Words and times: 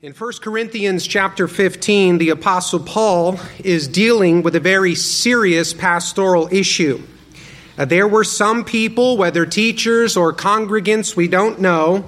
In 0.00 0.12
1 0.12 0.32
Corinthians 0.42 1.08
chapter 1.08 1.48
15, 1.48 2.18
the 2.18 2.28
Apostle 2.30 2.78
Paul 2.78 3.40
is 3.64 3.88
dealing 3.88 4.44
with 4.44 4.54
a 4.54 4.60
very 4.60 4.94
serious 4.94 5.74
pastoral 5.74 6.48
issue. 6.52 7.02
Uh, 7.76 7.84
there 7.84 8.06
were 8.06 8.22
some 8.22 8.64
people, 8.64 9.16
whether 9.16 9.44
teachers 9.44 10.16
or 10.16 10.32
congregants, 10.32 11.16
we 11.16 11.26
don't 11.26 11.60
know, 11.60 12.04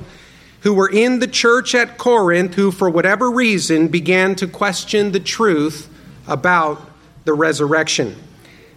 who 0.61 0.72
were 0.72 0.88
in 0.88 1.18
the 1.18 1.26
church 1.26 1.74
at 1.74 1.98
Corinth 1.98 2.54
who, 2.54 2.71
for 2.71 2.88
whatever 2.88 3.29
reason, 3.29 3.88
began 3.88 4.37
to 4.37 4.47
question 4.47 5.11
the 5.11 5.19
truth 5.19 5.93
about 6.29 6.81
the 7.25 7.35
resurrection. 7.35 8.15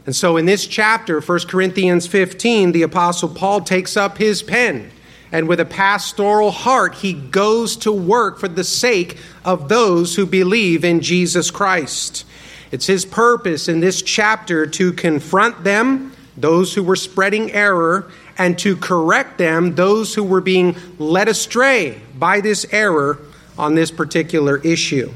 And 0.07 0.15
so 0.15 0.37
in 0.37 0.47
this 0.47 0.65
chapter, 0.65 1.21
1 1.21 1.39
Corinthians 1.41 2.07
15, 2.07 2.71
the 2.71 2.81
Apostle 2.81 3.29
Paul 3.29 3.61
takes 3.61 3.95
up 3.95 4.17
his 4.17 4.41
pen 4.41 4.89
and 5.33 5.47
with 5.47 5.59
a 5.59 5.65
pastoral 5.65 6.51
heart, 6.51 6.93
he 6.93 7.11
goes 7.11 7.75
to 7.77 7.91
work 7.91 8.37
for 8.37 8.47
the 8.47 8.63
sake 8.63 9.17
of 9.43 9.67
those 9.67 10.15
who 10.15 10.27
believe 10.27 10.85
in 10.85 11.01
Jesus 11.01 11.49
Christ. 11.49 12.23
It's 12.71 12.85
his 12.85 13.03
purpose 13.03 13.67
in 13.67 13.79
this 13.79 14.03
chapter 14.03 14.67
to 14.67 14.93
confront 14.93 15.63
them, 15.63 16.13
those 16.37 16.75
who 16.75 16.83
were 16.83 16.95
spreading 16.95 17.51
error, 17.51 18.11
and 18.37 18.59
to 18.59 18.75
correct 18.75 19.39
them, 19.39 19.73
those 19.73 20.13
who 20.13 20.23
were 20.23 20.39
being 20.39 20.75
led 20.99 21.27
astray 21.27 21.99
by 22.15 22.39
this 22.39 22.67
error 22.71 23.17
on 23.57 23.73
this 23.73 23.89
particular 23.89 24.57
issue. 24.57 25.11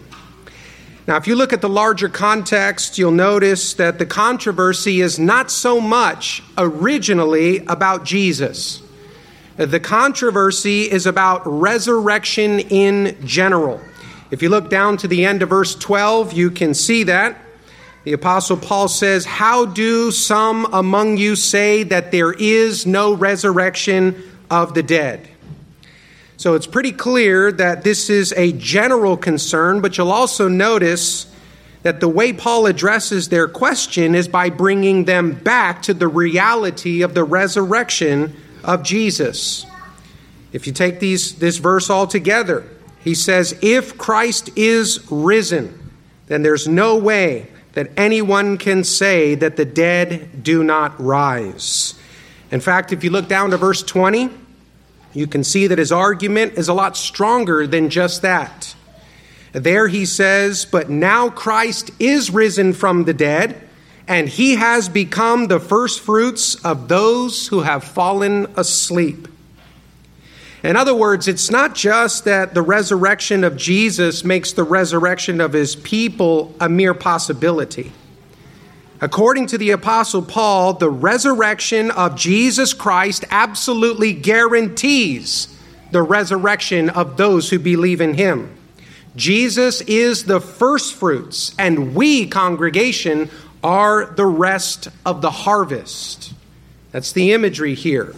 Now, 1.08 1.18
if 1.18 1.27
you 1.27 1.36
look 1.36 1.54
at 1.54 1.62
the 1.62 1.70
larger 1.70 2.10
context, 2.10 2.98
you'll 2.98 3.12
notice 3.12 3.76
that 3.76 3.99
the 3.99 4.05
controversy 4.08 4.99
is 4.99 5.20
not 5.20 5.52
so 5.52 5.80
much 5.80 6.41
originally 6.58 7.60
about 7.68 8.04
Jesus. 8.04 8.82
The 9.58 9.80
controversy 9.80 10.84
is 10.84 11.08
about 11.08 11.42
resurrection 11.46 12.60
in 12.60 13.18
general. 13.26 13.82
If 14.30 14.44
you 14.44 14.50
look 14.50 14.70
down 14.70 14.98
to 14.98 15.08
the 15.08 15.26
end 15.26 15.42
of 15.42 15.50
verse 15.50 15.74
12, 15.74 16.34
you 16.34 16.52
can 16.52 16.76
see 16.76 17.02
that. 17.04 17.42
The 18.04 18.14
Apostle 18.14 18.58
Paul 18.58 18.88
says, 18.88 19.26
How 19.26 19.66
do 19.66 20.12
some 20.12 20.72
among 20.72 21.18
you 21.18 21.36
say 21.36 21.82
that 21.82 22.12
there 22.12 22.34
is 22.34 22.86
no 22.86 23.14
resurrection 23.14 24.22
of 24.52 24.76
the 24.76 24.84
dead? 24.84 25.27
So 26.38 26.54
it's 26.54 26.68
pretty 26.68 26.92
clear 26.92 27.52
that 27.52 27.84
this 27.84 28.12
is 28.12 28.34
a 28.34 28.52
general 28.52 29.18
concern, 29.18 29.82
but 29.82 29.98
you'll 29.98 30.12
also 30.12 30.48
notice 30.48 31.34
that 31.82 31.99
the 31.99 32.08
way 32.08 32.32
Paul 32.32 32.68
addresses 32.68 33.30
their 33.30 33.48
question 33.48 34.14
is 34.14 34.27
by 34.27 34.52
bringing 34.52 35.05
them 35.05 35.32
back 35.32 35.82
to 35.84 35.96
the 35.96 36.08
reality 36.08 37.02
of 37.02 37.16
the 37.16 37.24
resurrection 37.24 38.36
of 38.63 38.84
Jesus. 38.84 39.66
If 40.54 40.68
you 40.68 40.74
take 40.74 41.00
these, 41.00 41.36
this 41.36 41.58
verse 41.58 41.90
all 41.90 42.08
together, 42.08 42.66
he 43.04 43.14
says, 43.14 43.58
If 43.62 43.98
Christ 43.98 44.49
is 44.55 45.05
risen, 45.12 45.91
then 46.27 46.44
there's 46.44 46.68
no 46.68 46.98
way 46.98 47.49
that 47.74 47.91
anyone 47.96 48.58
can 48.58 48.84
say 48.84 49.36
that 49.36 49.55
the 49.55 49.66
dead 49.66 50.44
do 50.44 50.64
not 50.64 50.99
rise. 50.99 51.94
In 52.52 52.60
fact, 52.60 52.91
if 52.91 53.04
you 53.04 53.10
look 53.10 53.27
down 53.27 53.52
to 53.52 53.58
verse 53.58 53.84
20, 53.84 54.30
you 55.14 55.27
can 55.27 55.44
see 55.44 55.68
that 55.68 55.77
his 55.77 55.92
argument 55.92 56.54
is 56.54 56.68
a 56.68 56.74
lot 56.74 56.98
stronger 56.98 57.68
than 57.68 57.90
just 57.90 58.21
that. 58.21 58.76
There 59.52 59.88
he 59.88 60.05
says, 60.05 60.66
But 60.66 60.90
now 60.90 61.30
Christ 61.30 61.92
is 61.99 62.32
risen 62.32 62.74
from 62.74 63.05
the 63.05 63.14
dead 63.14 63.66
and 64.08 64.30
he 64.30 64.56
has 64.56 64.88
become 64.88 65.47
the 65.47 65.59
firstfruits 65.59 66.56
of 66.63 66.88
those 66.88 67.47
who 67.47 67.62
have 67.62 67.84
fallen 67.84 68.47
asleep. 68.56 69.28
In 70.64 70.75
other 70.75 70.96
words, 70.96 71.28
it's 71.28 71.52
not 71.52 71.75
just 71.75 72.25
that 72.25 72.53
the 72.53 72.62
resurrection 72.62 73.44
of 73.44 73.58
Jesus 73.58 74.24
makes 74.24 74.53
the 74.53 74.64
resurrection 74.64 75.40
of 75.40 75.53
his 75.53 75.75
people 75.75 76.56
a 76.59 76.68
mere 76.68 76.94
possibility. 76.94 77.91
According 79.00 79.47
to 79.47 79.58
the 79.59 79.72
Apostle 79.72 80.24
Paul, 80.24 80.74
the 80.74 80.90
resurrection 80.90 81.92
of 81.92 82.16
Jesus 82.16 82.74
Christ 82.74 83.26
absolutely 83.30 84.14
guarantees 84.14 85.56
the 85.92 86.02
resurrection 86.02 86.90
of 86.90 87.18
those 87.18 87.50
who 87.50 87.60
believe 87.60 88.02
in 88.02 88.16
him. 88.16 88.58
Jesus 89.16 89.81
is 89.81 90.26
the 90.26 90.40
firstfruits, 90.40 91.54
and 91.58 91.96
we, 91.96 92.28
congregation, 92.28 93.30
are 93.63 94.06
the 94.06 94.25
rest 94.25 94.90
of 95.06 95.22
the 95.22 95.31
harvest. 95.31 96.34
That's 96.91 97.12
the 97.12 97.34
imagery 97.34 97.75
here. 97.75 98.16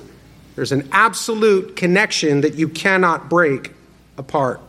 There's 0.55 0.71
an 0.71 0.89
absolute 0.91 1.75
connection 1.75 2.41
that 2.41 2.55
you 2.55 2.67
cannot 2.67 3.29
break 3.29 3.73
apart. 4.17 4.61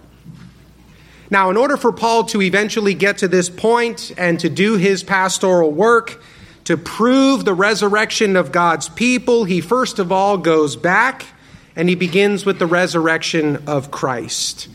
Now, 1.31 1.51
in 1.51 1.57
order 1.57 1.77
for 1.77 1.93
Paul 1.93 2.25
to 2.25 2.43
eventually 2.43 2.95
get 2.95 3.19
to 3.19 3.29
this 3.29 3.49
point 3.49 4.13
and 4.17 4.39
to 4.41 4.49
do 4.49 4.77
his 4.77 5.03
pastoral 5.03 5.71
work, 5.71 6.23
to 6.65 6.77
prove 6.77 7.45
the 7.45 7.55
resurrection 7.55 8.37
of 8.37 8.53
God's 8.53 8.89
people, 8.89 9.45
he 9.45 9.61
first 9.61 9.99
of 9.99 10.13
all 10.13 10.39
goes 10.39 10.77
back 10.77 11.27
and 11.77 11.89
he 11.89 11.95
begins 11.95 12.45
with 12.45 12.59
the 12.59 12.67
resurrection 12.67 13.65
of 13.67 13.91
Christ. 13.91 14.69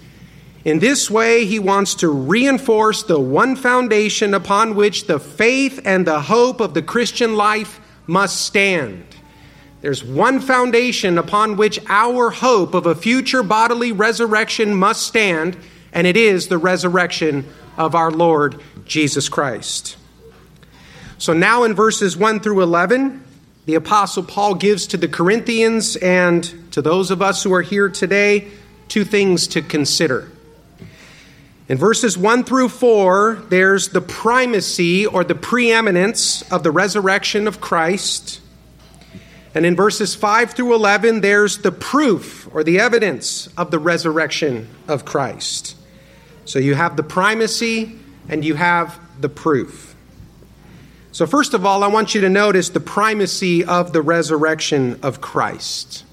In 0.66 0.80
this 0.80 1.12
way, 1.12 1.46
he 1.46 1.60
wants 1.60 1.94
to 1.96 2.10
reinforce 2.10 3.04
the 3.04 3.20
one 3.20 3.56
foundation 3.56 4.34
upon 4.34 4.74
which 4.74 5.06
the 5.06 5.20
faith 5.20 5.80
and 5.86 6.08
the 6.08 6.22
hope 6.22 6.60
of 6.60 6.74
the 6.74 6.82
Christian 6.82 7.36
life 7.36 7.80
must 8.08 8.42
stand. 8.42 9.06
There's 9.82 10.04
one 10.04 10.40
foundation 10.40 11.20
upon 11.20 11.56
which 11.56 11.80
our 11.88 12.32
hope 12.32 12.74
of 12.74 12.88
a 12.88 12.96
future 12.96 13.44
bodily 13.44 13.92
resurrection 13.92 14.74
must 14.74 15.04
stand, 15.04 15.56
and 15.94 16.08
it 16.08 16.18
is 16.18 16.48
the 16.48 16.58
resurrection 16.58 17.46
of 17.78 17.94
our 17.94 18.10
Lord 18.10 18.60
Jesus 18.86 19.30
Christ. 19.30 19.98
So 21.20 21.34
now 21.34 21.64
in 21.64 21.76
verses 21.76 22.18
1 22.18 22.40
through 22.40 22.64
11, 22.64 23.24
the 23.68 23.76
Apostle 23.76 24.24
Paul 24.24 24.56
gives 24.56 24.88
to 24.88 24.98
the 24.98 25.08
Corinthians 25.08 25.96
and 25.98 26.72
to 26.72 26.82
those 26.82 27.12
of 27.12 27.22
us 27.22 27.44
who 27.44 27.54
are 27.54 27.62
here 27.62 27.88
today 27.88 28.50
two 28.88 29.04
things 29.04 29.46
to 29.50 29.62
consider. 29.62 30.32
In 31.68 31.78
verses 31.80 32.16
1 32.16 32.44
through 32.44 32.70
4, 32.70 33.44
there's 33.50 33.90
the 33.90 34.02
primacy 34.02 35.06
or 35.06 35.24
the 35.24 35.34
preeminence 35.34 36.44
of 36.52 36.62
the 36.62 36.70
resurrection 36.70 37.48
of 37.48 37.60
Christ. 37.60 38.40
And 39.56 39.66
in 39.66 39.76
verses 39.76 40.14
5 40.14 40.52
through 40.52 40.76
11, 40.76 41.22
there's 41.22 41.60
the 41.60 41.72
proof 41.72 42.48
or 42.54 42.64
the 42.64 42.80
evidence 42.80 43.48
of 43.58 43.72
the 43.72 43.80
resurrection 43.80 44.68
of 44.88 45.06
Christ. 45.06 45.76
So 46.46 46.60
you 46.60 46.76
have 46.76 46.98
the 46.98 47.04
primacy 47.04 47.98
and 48.30 48.46
you 48.46 48.54
have 48.56 49.00
the 49.20 49.30
proof. 49.30 49.96
So, 51.12 51.26
first 51.26 51.54
of 51.54 51.66
all, 51.66 51.82
I 51.82 51.88
want 51.88 52.14
you 52.14 52.22
to 52.22 52.30
notice 52.30 52.70
the 52.70 52.82
primacy 52.82 53.64
of 53.64 53.94
the 53.94 54.02
resurrection 54.02 55.00
of 55.02 55.22
Christ. 55.22 56.04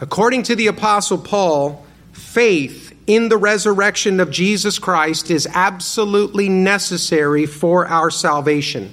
According 0.00 0.42
to 0.44 0.56
the 0.56 0.66
Apostle 0.66 1.18
Paul, 1.18 1.86
faith 2.12 2.87
in 3.08 3.30
the 3.30 3.38
resurrection 3.38 4.20
of 4.20 4.30
Jesus 4.30 4.78
Christ 4.78 5.30
is 5.30 5.48
absolutely 5.54 6.50
necessary 6.50 7.46
for 7.46 7.86
our 7.86 8.10
salvation. 8.10 8.92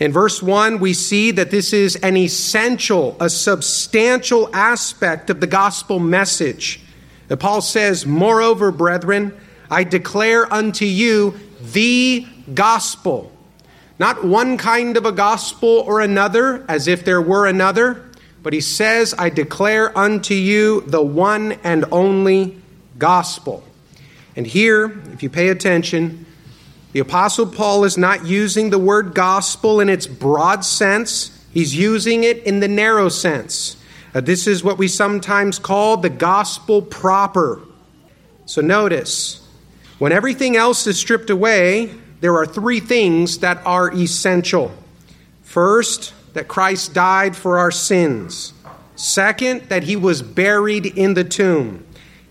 In 0.00 0.10
verse 0.10 0.42
1, 0.42 0.80
we 0.80 0.94
see 0.94 1.30
that 1.32 1.50
this 1.50 1.74
is 1.74 1.96
an 1.96 2.16
essential, 2.16 3.14
a 3.20 3.28
substantial 3.28 4.48
aspect 4.54 5.28
of 5.28 5.40
the 5.40 5.46
gospel 5.46 5.98
message. 5.98 6.80
And 7.28 7.38
Paul 7.38 7.60
says, 7.60 8.06
Moreover, 8.06 8.72
brethren, 8.72 9.38
I 9.70 9.84
declare 9.84 10.50
unto 10.52 10.86
you 10.86 11.38
the 11.60 12.26
gospel. 12.54 13.30
Not 13.98 14.24
one 14.24 14.56
kind 14.56 14.96
of 14.96 15.04
a 15.04 15.12
gospel 15.12 15.84
or 15.86 16.00
another, 16.00 16.64
as 16.68 16.88
if 16.88 17.04
there 17.04 17.20
were 17.20 17.46
another, 17.46 18.10
but 18.42 18.54
he 18.54 18.62
says, 18.62 19.14
I 19.18 19.28
declare 19.28 19.96
unto 19.96 20.34
you 20.34 20.80
the 20.82 21.02
one 21.02 21.52
and 21.64 21.84
only 21.92 22.62
gospel. 22.98 23.64
And 24.36 24.46
here, 24.46 25.00
if 25.12 25.22
you 25.22 25.30
pay 25.30 25.48
attention, 25.48 26.26
the 26.92 27.00
Apostle 27.00 27.46
Paul 27.46 27.84
is 27.84 27.98
not 27.98 28.24
using 28.24 28.70
the 28.70 28.78
word 28.78 29.14
gospel 29.14 29.80
in 29.80 29.88
its 29.88 30.06
broad 30.06 30.64
sense, 30.64 31.44
he's 31.52 31.74
using 31.74 32.24
it 32.24 32.42
in 32.44 32.60
the 32.60 32.68
narrow 32.68 33.08
sense. 33.08 33.76
Uh, 34.14 34.20
this 34.20 34.46
is 34.46 34.62
what 34.62 34.78
we 34.78 34.86
sometimes 34.86 35.58
call 35.58 35.96
the 35.96 36.10
gospel 36.10 36.80
proper. 36.80 37.60
So 38.46 38.60
notice, 38.60 39.46
when 39.98 40.12
everything 40.12 40.56
else 40.56 40.86
is 40.86 40.98
stripped 40.98 41.30
away, 41.30 41.90
there 42.20 42.36
are 42.36 42.46
three 42.46 42.80
things 42.80 43.38
that 43.38 43.60
are 43.66 43.92
essential. 43.92 44.72
First, 45.42 46.12
that 46.34 46.48
Christ 46.48 46.94
died 46.94 47.34
for 47.36 47.58
our 47.58 47.70
sins. 47.70 48.52
Second, 48.96 49.62
that 49.68 49.84
he 49.84 49.96
was 49.96 50.22
buried 50.22 50.86
in 50.86 51.14
the 51.14 51.24
tomb. 51.24 51.84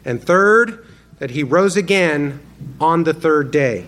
And 0.06 0.22
third, 0.22 0.86
that 1.20 1.32
he 1.32 1.44
rose 1.44 1.78
again 1.78 2.40
on 2.80 3.04
the 3.04 3.14
third 3.14 3.52
day. 3.52 3.86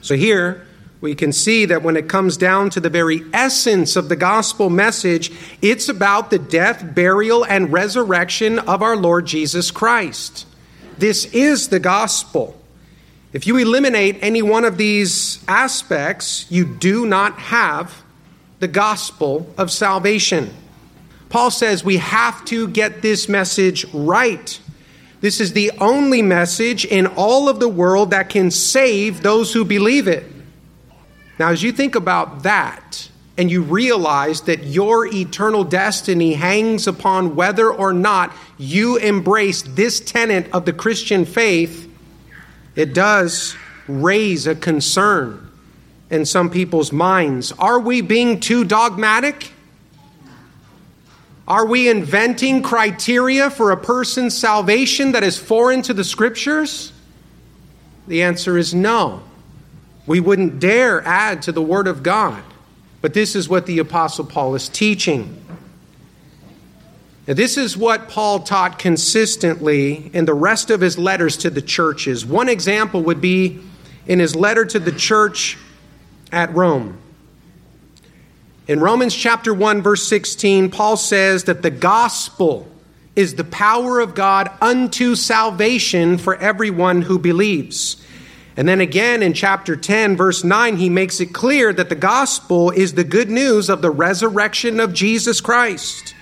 So 0.00 0.16
here, 0.16 0.66
we 1.00 1.14
can 1.14 1.32
see 1.32 1.64
that 1.64 1.82
when 1.82 1.96
it 1.96 2.08
comes 2.08 2.36
down 2.36 2.70
to 2.70 2.80
the 2.80 2.90
very 2.90 3.22
essence 3.32 3.96
of 3.96 4.08
the 4.08 4.16
gospel 4.16 4.68
message, 4.68 5.32
it's 5.62 5.88
about 5.88 6.30
the 6.30 6.38
death, 6.38 6.94
burial, 6.94 7.44
and 7.44 7.72
resurrection 7.72 8.58
of 8.58 8.82
our 8.82 8.96
Lord 8.96 9.26
Jesus 9.26 9.70
Christ. 9.70 10.46
this 10.98 11.24
is 11.32 11.68
the 11.68 11.80
gospel. 11.80 12.60
If 13.32 13.46
you 13.46 13.56
eliminate 13.56 14.18
any 14.20 14.42
one 14.42 14.66
of 14.66 14.76
these 14.76 15.42
aspects, 15.48 16.44
you 16.50 16.66
do 16.66 17.06
not 17.06 17.38
have 17.38 18.02
the 18.58 18.68
gospel 18.68 19.52
of 19.56 19.70
salvation. 19.70 20.50
Paul 21.30 21.50
says 21.50 21.82
we 21.82 21.96
have 21.98 22.44
to 22.46 22.68
get 22.68 23.00
this 23.00 23.28
message 23.28 23.86
right. 23.94 24.60
This 25.20 25.40
is 25.40 25.52
the 25.52 25.70
only 25.78 26.22
message 26.22 26.84
in 26.84 27.06
all 27.06 27.48
of 27.48 27.60
the 27.60 27.68
world 27.68 28.10
that 28.10 28.30
can 28.30 28.50
save 28.50 29.22
those 29.22 29.52
who 29.52 29.64
believe 29.64 30.08
it. 30.08 30.24
Now, 31.38 31.50
as 31.50 31.62
you 31.62 31.72
think 31.72 31.94
about 31.94 32.42
that, 32.42 33.10
and 33.40 33.50
you 33.50 33.62
realize 33.62 34.42
that 34.42 34.64
your 34.64 35.06
eternal 35.06 35.64
destiny 35.64 36.34
hangs 36.34 36.86
upon 36.86 37.34
whether 37.36 37.70
or 37.70 37.92
not 37.92 38.34
you 38.58 38.98
embrace 38.98 39.62
this 39.62 39.98
tenet 39.98 40.46
of 40.52 40.66
the 40.66 40.74
Christian 40.74 41.24
faith, 41.24 41.90
it 42.76 42.92
does 42.92 43.56
raise 43.88 44.46
a 44.46 44.54
concern 44.54 45.50
in 46.10 46.26
some 46.26 46.50
people's 46.50 46.92
minds. 46.92 47.52
Are 47.52 47.80
we 47.80 48.02
being 48.02 48.40
too 48.40 48.62
dogmatic? 48.62 49.52
Are 51.50 51.66
we 51.66 51.88
inventing 51.88 52.62
criteria 52.62 53.50
for 53.50 53.72
a 53.72 53.76
person's 53.76 54.38
salvation 54.38 55.10
that 55.12 55.24
is 55.24 55.36
foreign 55.36 55.82
to 55.82 55.92
the 55.92 56.04
scriptures? 56.04 56.92
The 58.06 58.22
answer 58.22 58.56
is 58.56 58.72
no. 58.72 59.24
We 60.06 60.20
wouldn't 60.20 60.60
dare 60.60 61.02
add 61.02 61.42
to 61.42 61.52
the 61.52 61.60
Word 61.60 61.88
of 61.88 62.04
God. 62.04 62.40
But 63.00 63.14
this 63.14 63.34
is 63.34 63.48
what 63.48 63.66
the 63.66 63.80
Apostle 63.80 64.26
Paul 64.26 64.54
is 64.54 64.68
teaching. 64.68 65.44
Now, 67.26 67.34
this 67.34 67.56
is 67.56 67.76
what 67.76 68.08
Paul 68.08 68.38
taught 68.40 68.78
consistently 68.78 70.08
in 70.14 70.26
the 70.26 70.34
rest 70.34 70.70
of 70.70 70.80
his 70.80 70.98
letters 70.98 71.36
to 71.38 71.50
the 71.50 71.62
churches. 71.62 72.24
One 72.24 72.48
example 72.48 73.02
would 73.02 73.20
be 73.20 73.58
in 74.06 74.20
his 74.20 74.36
letter 74.36 74.64
to 74.66 74.78
the 74.78 74.92
church 74.92 75.58
at 76.30 76.54
Rome. 76.54 76.96
In 78.70 78.78
Romans 78.78 79.16
chapter 79.16 79.52
1 79.52 79.82
verse 79.82 80.06
16, 80.06 80.70
Paul 80.70 80.96
says 80.96 81.42
that 81.42 81.62
the 81.62 81.72
gospel 81.72 82.68
is 83.16 83.34
the 83.34 83.42
power 83.42 83.98
of 83.98 84.14
God 84.14 84.48
unto 84.60 85.16
salvation 85.16 86.18
for 86.18 86.36
everyone 86.36 87.02
who 87.02 87.18
believes. 87.18 88.00
And 88.56 88.68
then 88.68 88.80
again 88.80 89.24
in 89.24 89.34
chapter 89.34 89.74
10, 89.74 90.16
verse 90.16 90.44
9, 90.44 90.76
he 90.76 90.88
makes 90.88 91.18
it 91.18 91.32
clear 91.32 91.72
that 91.72 91.88
the 91.88 91.96
gospel 91.96 92.70
is 92.70 92.94
the 92.94 93.02
good 93.02 93.28
news 93.28 93.68
of 93.68 93.82
the 93.82 93.90
resurrection 93.90 94.78
of 94.78 94.94
Jesus 94.94 95.40
Christ. 95.40 96.14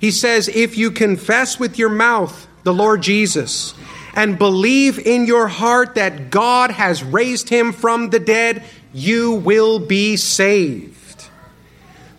He 0.00 0.10
says, 0.10 0.48
If 0.48 0.76
you 0.76 0.90
confess 0.90 1.60
with 1.60 1.78
your 1.78 1.88
mouth 1.88 2.48
the 2.64 2.74
Lord 2.74 3.02
Jesus 3.02 3.74
and 4.16 4.36
believe 4.36 4.98
in 4.98 5.26
your 5.26 5.46
heart 5.46 5.94
that 5.94 6.30
God 6.30 6.72
has 6.72 7.04
raised 7.04 7.48
him 7.48 7.72
from 7.72 8.10
the 8.10 8.18
dead, 8.18 8.64
you 8.92 9.34
will 9.34 9.78
be 9.78 10.16
saved. 10.16 10.98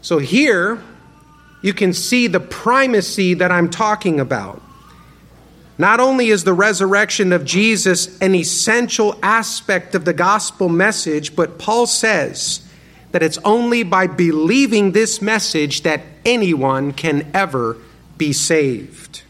So 0.04 0.18
here, 0.18 0.84
you 1.62 1.74
can 1.74 1.94
see 1.94 2.28
the 2.28 2.42
primacy 2.42 3.36
that 3.36 3.54
I'm 3.54 3.70
talking 3.70 4.20
about. 4.20 4.62
Not 5.78 6.02
only 6.02 6.28
is 6.28 6.44
the 6.44 6.54
resurrection 6.54 7.32
of 7.32 7.46
Jesus 7.46 8.20
an 8.20 8.36
essential 8.36 9.18
aspect 9.24 9.96
of 9.96 10.04
the 10.04 10.14
gospel 10.14 10.68
message, 10.68 11.38
but 11.38 11.58
Paul 11.58 11.88
says 11.88 12.68
that 13.12 13.24
it's 13.24 13.38
only 13.46 13.84
by 13.84 14.08
believing 14.08 14.92
this 14.92 15.22
message 15.22 15.84
that 15.84 16.02
anyone 16.26 16.92
can 16.92 17.32
ever 17.34 17.78
be 18.18 18.34
saved. 18.34 19.24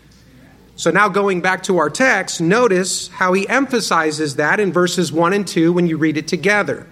So, 0.76 0.90
now 0.90 1.08
going 1.08 1.42
back 1.42 1.62
to 1.64 1.78
our 1.78 1.92
text, 1.92 2.42
notice 2.42 3.10
how 3.10 3.34
he 3.34 3.48
emphasizes 3.48 4.38
that 4.38 4.60
in 4.60 4.74
verses 4.74 5.12
1 5.12 5.34
and 5.34 5.48
2 5.48 5.72
when 5.72 5.86
you 5.86 5.98
read 5.98 6.18
it 6.18 6.28
together. 6.28 6.88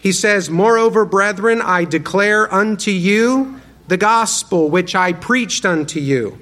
He 0.00 0.12
says, 0.12 0.50
Moreover, 0.50 1.04
brethren, 1.04 1.60
I 1.62 1.84
declare 1.84 2.52
unto 2.52 2.90
you 2.90 3.60
the 3.86 3.96
gospel 3.96 4.68
which 4.70 4.94
I 4.94 5.12
preached 5.12 5.64
unto 5.64 6.00
you 6.00 6.38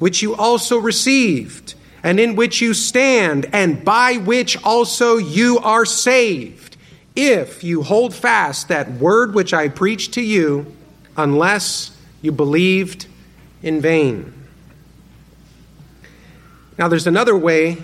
which 0.00 0.22
you 0.22 0.34
also 0.34 0.78
received, 0.78 1.74
and 2.02 2.18
in 2.18 2.34
which 2.34 2.60
you 2.60 2.74
stand, 2.74 3.46
and 3.52 3.84
by 3.84 4.14
which 4.16 4.60
also 4.64 5.18
you 5.18 5.58
are 5.58 5.84
saved, 5.84 6.76
if 7.14 7.62
you 7.62 7.82
hold 7.82 8.14
fast 8.14 8.68
that 8.68 8.90
word 8.92 9.34
which 9.34 9.52
I 9.52 9.68
preached 9.68 10.14
to 10.14 10.22
you, 10.22 10.74
unless 11.16 11.96
you 12.22 12.32
believed 12.32 13.06
in 13.62 13.82
vain. 13.82 14.32
Now, 16.78 16.88
there's 16.88 17.06
another 17.06 17.36
way 17.36 17.76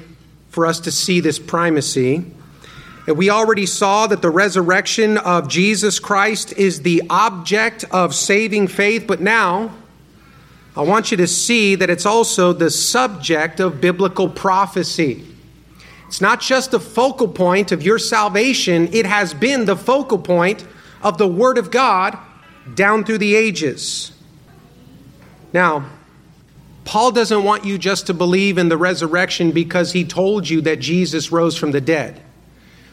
for 0.49 0.65
us 0.65 0.81
to 0.81 0.91
see 0.91 1.21
this 1.21 1.39
primacy. 1.39 2.25
We 3.07 3.31
already 3.31 3.67
saw 3.67 4.09
that 4.09 4.21
the 4.21 4.31
resurrection 4.31 5.17
of 5.19 5.49
Jesus 5.49 6.01
Christ 6.01 6.53
is 6.55 6.83
the 6.83 7.05
object 7.09 7.85
of 7.93 8.15
saving 8.15 8.67
faith, 8.67 9.07
but 9.07 9.21
now 9.21 9.73
I 10.77 10.83
want 10.83 11.13
you 11.13 11.17
to 11.19 11.27
see 11.29 11.77
that 11.77 11.89
it's 11.89 12.05
also 12.05 12.53
the 12.53 12.71
subject 12.71 13.61
of 13.61 13.81
biblical 13.81 14.29
prophecy. 14.29 15.25
It's 16.09 16.21
not 16.21 16.41
just 16.41 16.73
the 16.73 16.81
focal 16.81 17.29
point 17.29 17.71
of 17.71 17.83
your 17.83 17.99
salvation, 17.99 18.89
it 18.93 19.07
has 19.07 19.33
been 19.35 19.67
the 19.67 19.77
focal 19.77 20.19
point 20.19 20.67
of 21.01 21.17
the 21.17 21.29
Word 21.29 21.59
of 21.59 21.71
God 21.71 22.19
down 22.75 23.05
through 23.05 23.19
the 23.19 23.37
ages. 23.37 24.13
Now, 25.53 25.89
Paul 26.85 27.13
doesn't 27.13 27.45
want 27.45 27.65
you 27.65 27.79
just 27.79 28.07
to 28.09 28.15
believe 28.15 28.59
in 28.59 28.69
the 28.69 28.77
resurrection 28.77 29.53
because 29.53 29.93
he 29.93 30.05
told 30.05 30.49
you 30.49 30.61
that 30.63 30.81
Jesus 30.81 31.31
rose 31.33 31.57
from 31.57 31.71
the 31.71 31.81
dead. 31.81 32.21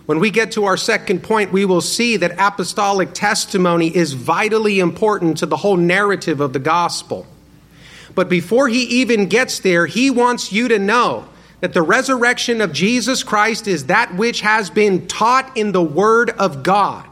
When 0.06 0.20
we 0.20 0.32
get 0.32 0.52
to 0.54 0.66
our 0.66 0.76
second 0.76 1.24
point, 1.24 1.54
we 1.54 1.64
will 1.64 1.82
see 1.82 2.18
that 2.18 2.34
apostolic 2.38 3.14
testimony 3.14 3.96
is 3.96 4.14
vitally 4.14 4.80
important 4.80 5.38
to 5.38 5.46
the 5.46 5.58
whole 5.58 5.78
narrative 5.78 6.42
of 6.42 6.52
the 6.52 6.60
gospel. 6.60 7.26
But 8.14 8.28
before 8.28 8.68
he 8.68 8.84
even 9.02 9.28
gets 9.28 9.60
there, 9.60 9.86
he 9.86 10.12
wants 10.12 10.52
you 10.52 10.68
to 10.68 10.78
know 10.78 11.30
that 11.62 11.74
the 11.74 11.82
resurrection 11.82 12.60
of 12.60 12.74
Jesus 12.74 13.24
Christ 13.24 13.68
is 13.68 13.86
that 13.86 14.14
which 14.16 14.42
has 14.42 14.70
been 14.70 15.08
taught 15.08 15.56
in 15.56 15.72
the 15.72 15.82
Word 15.82 16.32
of 16.32 16.64
God. 16.64 17.08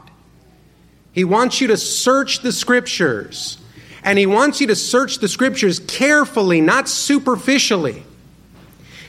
He 1.12 1.24
wants 1.24 1.62
you 1.62 1.68
to 1.68 1.78
search 1.78 2.40
the 2.40 2.52
Scriptures. 2.52 3.56
And 4.04 4.18
he 4.18 4.26
wants 4.26 4.60
you 4.60 4.66
to 4.66 4.76
search 4.76 5.18
the 5.18 5.28
Scriptures 5.28 5.78
carefully, 5.78 6.60
not 6.60 6.88
superficially. 6.88 8.02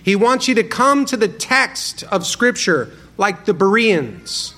He 0.04 0.16
wants 0.16 0.48
you 0.48 0.56
to 0.56 0.64
come 0.64 1.04
to 1.06 1.18
the 1.18 1.28
text 1.28 2.04
of 2.04 2.26
Scripture 2.26 2.94
like 3.18 3.46
the 3.46 3.54
Bereans, 3.54 4.54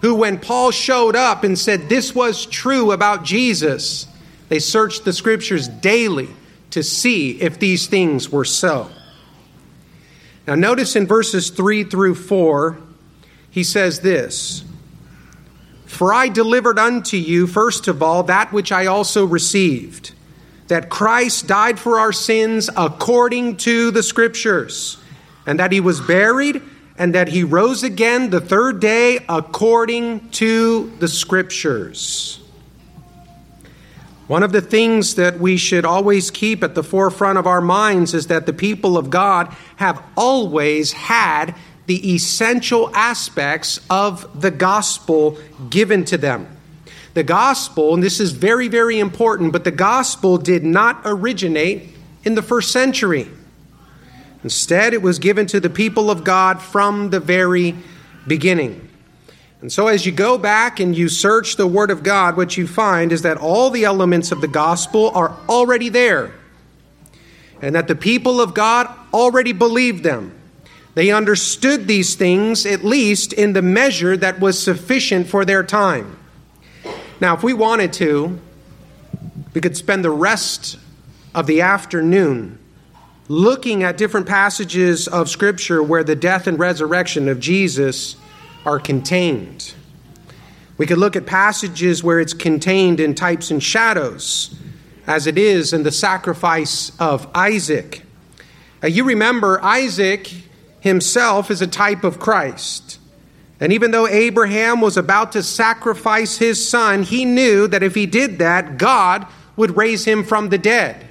who, 0.00 0.14
when 0.14 0.38
Paul 0.38 0.70
showed 0.70 1.16
up 1.16 1.44
and 1.44 1.58
said 1.58 1.88
this 1.88 2.14
was 2.14 2.46
true 2.46 2.92
about 2.92 3.24
Jesus, 3.24 4.06
they 4.48 4.58
searched 4.58 5.04
the 5.04 5.12
Scriptures 5.12 5.68
daily 5.68 6.28
to 6.70 6.82
see 6.82 7.40
if 7.40 7.58
these 7.58 7.86
things 7.86 8.30
were 8.30 8.44
so. 8.44 8.90
Now, 10.46 10.54
notice 10.54 10.94
in 10.94 11.06
verses 11.06 11.50
3 11.50 11.84
through 11.84 12.14
4, 12.14 12.78
he 13.50 13.64
says 13.64 14.00
this 14.00 14.64
For 15.86 16.12
I 16.12 16.28
delivered 16.28 16.78
unto 16.78 17.16
you, 17.16 17.46
first 17.46 17.88
of 17.88 18.02
all, 18.02 18.22
that 18.24 18.52
which 18.52 18.70
I 18.70 18.86
also 18.86 19.24
received, 19.24 20.12
that 20.68 20.90
Christ 20.90 21.46
died 21.46 21.78
for 21.78 21.98
our 21.98 22.12
sins 22.12 22.70
according 22.76 23.56
to 23.58 23.90
the 23.90 24.02
Scriptures, 24.02 24.98
and 25.46 25.58
that 25.58 25.72
he 25.72 25.80
was 25.80 26.00
buried, 26.00 26.62
and 26.98 27.14
that 27.14 27.28
he 27.28 27.44
rose 27.44 27.82
again 27.82 28.30
the 28.30 28.40
third 28.40 28.80
day 28.80 29.24
according 29.28 30.28
to 30.30 30.90
the 30.98 31.08
Scriptures. 31.08 32.40
One 34.26 34.42
of 34.42 34.50
the 34.50 34.60
things 34.60 35.14
that 35.14 35.38
we 35.38 35.56
should 35.56 35.84
always 35.84 36.32
keep 36.32 36.64
at 36.64 36.74
the 36.74 36.82
forefront 36.82 37.38
of 37.38 37.46
our 37.46 37.60
minds 37.60 38.12
is 38.12 38.26
that 38.26 38.46
the 38.46 38.52
people 38.52 38.98
of 38.98 39.08
God 39.08 39.54
have 39.76 40.02
always 40.16 40.92
had 40.92 41.54
the 41.86 42.14
essential 42.14 42.90
aspects 42.94 43.80
of 43.88 44.40
the 44.40 44.50
gospel 44.50 45.38
given 45.70 46.04
to 46.06 46.18
them. 46.18 46.48
The 47.14 47.22
gospel, 47.22 47.94
and 47.94 48.02
this 48.02 48.18
is 48.18 48.32
very, 48.32 48.66
very 48.66 48.98
important, 48.98 49.52
but 49.52 49.62
the 49.62 49.70
gospel 49.70 50.38
did 50.38 50.64
not 50.64 51.00
originate 51.04 51.94
in 52.24 52.34
the 52.34 52.42
first 52.42 52.72
century. 52.72 53.28
Instead, 54.44 54.92
it 54.92 55.02
was 55.02 55.18
given 55.18 55.46
to 55.46 55.60
the 55.60 55.70
people 55.70 56.10
of 56.10 56.24
God 56.24 56.60
from 56.60 57.10
the 57.10 57.20
very 57.20 57.74
beginning. 58.26 58.88
And 59.60 59.72
so, 59.72 59.88
as 59.88 60.04
you 60.04 60.12
go 60.12 60.36
back 60.36 60.78
and 60.80 60.96
you 60.96 61.08
search 61.08 61.56
the 61.56 61.66
Word 61.66 61.90
of 61.90 62.02
God, 62.02 62.36
what 62.36 62.56
you 62.56 62.66
find 62.66 63.10
is 63.10 63.22
that 63.22 63.38
all 63.38 63.70
the 63.70 63.84
elements 63.84 64.30
of 64.30 64.40
the 64.40 64.48
gospel 64.48 65.10
are 65.14 65.36
already 65.48 65.88
there, 65.88 66.32
and 67.62 67.74
that 67.74 67.88
the 67.88 67.94
people 67.94 68.40
of 68.40 68.54
God 68.54 68.88
already 69.12 69.52
believed 69.52 70.04
them. 70.04 70.32
They 70.94 71.10
understood 71.10 71.86
these 71.86 72.14
things, 72.14 72.64
at 72.64 72.84
least 72.84 73.32
in 73.32 73.54
the 73.54 73.62
measure 73.62 74.16
that 74.16 74.40
was 74.40 74.62
sufficient 74.62 75.26
for 75.26 75.44
their 75.44 75.62
time. 75.62 76.18
Now, 77.20 77.34
if 77.34 77.42
we 77.42 77.54
wanted 77.54 77.92
to, 77.94 78.38
we 79.54 79.60
could 79.60 79.76
spend 79.76 80.04
the 80.04 80.10
rest 80.10 80.78
of 81.34 81.46
the 81.46 81.62
afternoon 81.62 82.58
looking 83.28 83.82
at 83.82 83.96
different 83.96 84.26
passages 84.26 85.08
of 85.08 85.28
Scripture 85.28 85.82
where 85.82 86.04
the 86.04 86.16
death 86.16 86.46
and 86.46 86.58
resurrection 86.58 87.28
of 87.28 87.40
Jesus 87.40 88.16
are 88.64 88.78
contained. 88.78 89.74
We 90.78 90.86
could 90.86 90.98
look 90.98 91.16
at 91.16 91.26
passages 91.26 92.04
where 92.04 92.20
it's 92.20 92.34
contained 92.34 93.00
in 93.00 93.14
types 93.14 93.50
and 93.50 93.62
shadows, 93.62 94.54
as 95.06 95.26
it 95.26 95.38
is 95.38 95.72
in 95.72 95.82
the 95.82 95.92
sacrifice 95.92 96.92
of 97.00 97.28
Isaac. 97.34 98.02
Uh, 98.82 98.88
you 98.88 99.04
remember, 99.04 99.62
Isaac 99.64 100.32
himself 100.80 101.50
is 101.50 101.62
a 101.62 101.66
type 101.66 102.04
of 102.04 102.18
Christ. 102.18 102.98
And 103.58 103.72
even 103.72 103.90
though 103.90 104.06
Abraham 104.06 104.82
was 104.82 104.98
about 104.98 105.32
to 105.32 105.42
sacrifice 105.42 106.36
his 106.36 106.68
son, 106.68 107.02
he 107.02 107.24
knew 107.24 107.66
that 107.68 107.82
if 107.82 107.94
he 107.94 108.04
did 108.04 108.38
that, 108.38 108.76
God 108.76 109.26
would 109.56 109.76
raise 109.76 110.04
him 110.04 110.22
from 110.24 110.50
the 110.50 110.58
dead. 110.58 111.05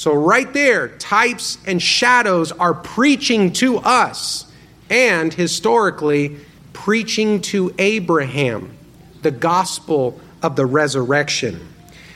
So, 0.00 0.14
right 0.14 0.50
there, 0.54 0.88
types 0.88 1.58
and 1.66 1.82
shadows 1.82 2.52
are 2.52 2.72
preaching 2.72 3.52
to 3.52 3.76
us 3.76 4.50
and 4.88 5.30
historically 5.34 6.38
preaching 6.72 7.42
to 7.42 7.74
Abraham 7.78 8.74
the 9.20 9.30
gospel 9.30 10.18
of 10.42 10.56
the 10.56 10.64
resurrection. 10.64 11.68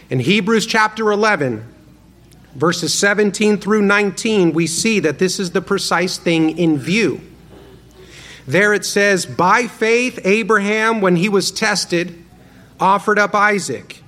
In 0.09 0.19
Hebrews 0.19 0.65
chapter 0.65 1.13
11, 1.13 1.63
verses 2.55 2.95
17 2.95 3.59
through 3.59 3.83
19, 3.83 4.55
we 4.55 4.67
see 4.67 5.01
that 5.01 5.19
this 5.19 5.39
is 5.39 5.51
the 5.51 5.61
precise 5.61 6.17
thing 6.17 6.57
in 6.57 6.79
view. 6.79 7.21
There 8.47 8.73
it 8.73 8.87
says, 8.87 9.27
By 9.27 9.67
faith, 9.67 10.19
Abraham, 10.25 11.03
when 11.03 11.17
he 11.17 11.29
was 11.29 11.51
tested, 11.51 12.25
offered 12.81 13.19
up 13.19 13.35
Isaac. 13.35 14.04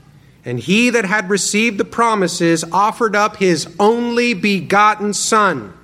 And 0.46 0.60
he 0.60 0.90
that 0.90 1.04
had 1.04 1.28
received 1.28 1.76
the 1.76 1.84
promises 1.84 2.62
offered 2.70 3.16
up 3.16 3.38
his 3.38 3.66
only 3.80 4.32
begotten 4.32 5.12
Son, 5.12 5.74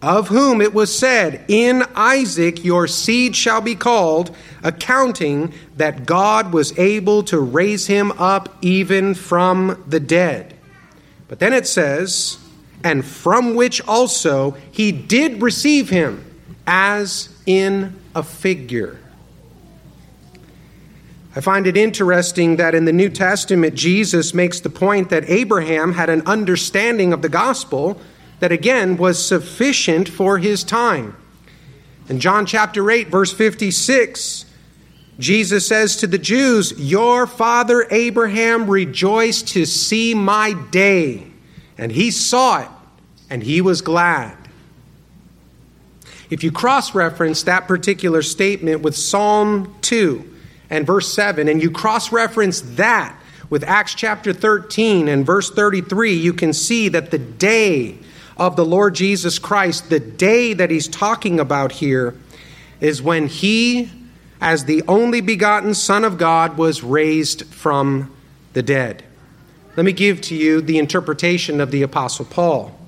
of 0.00 0.28
whom 0.28 0.60
it 0.60 0.72
was 0.72 0.96
said, 0.96 1.44
In 1.48 1.82
Isaac 1.96 2.64
your 2.64 2.86
seed 2.86 3.34
shall 3.34 3.60
be 3.60 3.74
called, 3.74 4.34
accounting 4.62 5.52
that 5.76 6.06
God 6.06 6.52
was 6.52 6.78
able 6.78 7.24
to 7.24 7.40
raise 7.40 7.88
him 7.88 8.12
up 8.12 8.56
even 8.62 9.14
from 9.14 9.82
the 9.84 9.98
dead. 9.98 10.54
But 11.26 11.40
then 11.40 11.52
it 11.52 11.66
says, 11.66 12.38
And 12.84 13.04
from 13.04 13.56
which 13.56 13.84
also 13.88 14.52
he 14.70 14.92
did 14.92 15.42
receive 15.42 15.90
him, 15.90 16.24
as 16.68 17.36
in 17.46 17.98
a 18.14 18.22
figure. 18.22 19.00
I 21.38 21.40
find 21.40 21.68
it 21.68 21.76
interesting 21.76 22.56
that 22.56 22.74
in 22.74 22.84
the 22.84 22.92
New 22.92 23.08
Testament, 23.08 23.76
Jesus 23.76 24.34
makes 24.34 24.58
the 24.58 24.70
point 24.70 25.10
that 25.10 25.30
Abraham 25.30 25.92
had 25.92 26.10
an 26.10 26.26
understanding 26.26 27.12
of 27.12 27.22
the 27.22 27.28
gospel 27.28 28.00
that 28.40 28.50
again 28.50 28.96
was 28.96 29.24
sufficient 29.24 30.08
for 30.08 30.38
his 30.38 30.64
time. 30.64 31.16
In 32.08 32.18
John 32.18 32.44
chapter 32.44 32.90
8, 32.90 33.06
verse 33.06 33.32
56, 33.32 34.46
Jesus 35.20 35.64
says 35.64 35.98
to 35.98 36.08
the 36.08 36.18
Jews, 36.18 36.72
Your 36.76 37.24
father 37.28 37.86
Abraham 37.92 38.68
rejoiced 38.68 39.46
to 39.50 39.64
see 39.64 40.14
my 40.14 40.54
day, 40.72 41.24
and 41.78 41.92
he 41.92 42.10
saw 42.10 42.62
it, 42.62 42.68
and 43.30 43.44
he 43.44 43.60
was 43.60 43.80
glad. 43.80 44.36
If 46.30 46.42
you 46.42 46.50
cross 46.50 46.96
reference 46.96 47.44
that 47.44 47.68
particular 47.68 48.22
statement 48.22 48.82
with 48.82 48.96
Psalm 48.96 49.76
2, 49.82 50.34
and 50.70 50.86
verse 50.86 51.12
7, 51.12 51.48
and 51.48 51.62
you 51.62 51.70
cross 51.70 52.12
reference 52.12 52.60
that 52.60 53.16
with 53.50 53.64
Acts 53.64 53.94
chapter 53.94 54.32
13 54.32 55.08
and 55.08 55.24
verse 55.24 55.50
33, 55.50 56.12
you 56.12 56.32
can 56.32 56.52
see 56.52 56.88
that 56.88 57.10
the 57.10 57.18
day 57.18 57.98
of 58.36 58.56
the 58.56 58.64
Lord 58.64 58.94
Jesus 58.94 59.38
Christ, 59.38 59.88
the 59.90 60.00
day 60.00 60.52
that 60.52 60.70
he's 60.70 60.86
talking 60.86 61.40
about 61.40 61.72
here, 61.72 62.14
is 62.80 63.02
when 63.02 63.26
he, 63.26 63.90
as 64.40 64.66
the 64.66 64.82
only 64.86 65.20
begotten 65.20 65.74
Son 65.74 66.04
of 66.04 66.18
God, 66.18 66.56
was 66.56 66.82
raised 66.82 67.46
from 67.46 68.14
the 68.52 68.62
dead. 68.62 69.02
Let 69.76 69.84
me 69.84 69.92
give 69.92 70.20
to 70.22 70.34
you 70.34 70.60
the 70.60 70.78
interpretation 70.78 71.60
of 71.60 71.70
the 71.70 71.82
Apostle 71.82 72.24
Paul. 72.24 72.78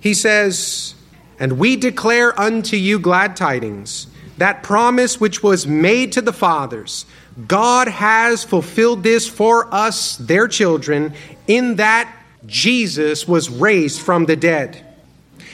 He 0.00 0.14
says, 0.14 0.94
And 1.38 1.58
we 1.58 1.76
declare 1.76 2.38
unto 2.38 2.76
you 2.76 2.98
glad 2.98 3.36
tidings 3.36 4.06
that 4.38 4.62
promise 4.62 5.20
which 5.20 5.42
was 5.42 5.66
made 5.66 6.12
to 6.12 6.22
the 6.22 6.32
fathers. 6.32 7.06
God 7.46 7.88
has 7.88 8.42
fulfilled 8.42 9.02
this 9.02 9.28
for 9.28 9.72
us, 9.72 10.16
their 10.16 10.48
children, 10.48 11.12
in 11.46 11.76
that 11.76 12.12
Jesus 12.46 13.28
was 13.28 13.50
raised 13.50 14.00
from 14.00 14.26
the 14.26 14.36
dead. 14.36 14.84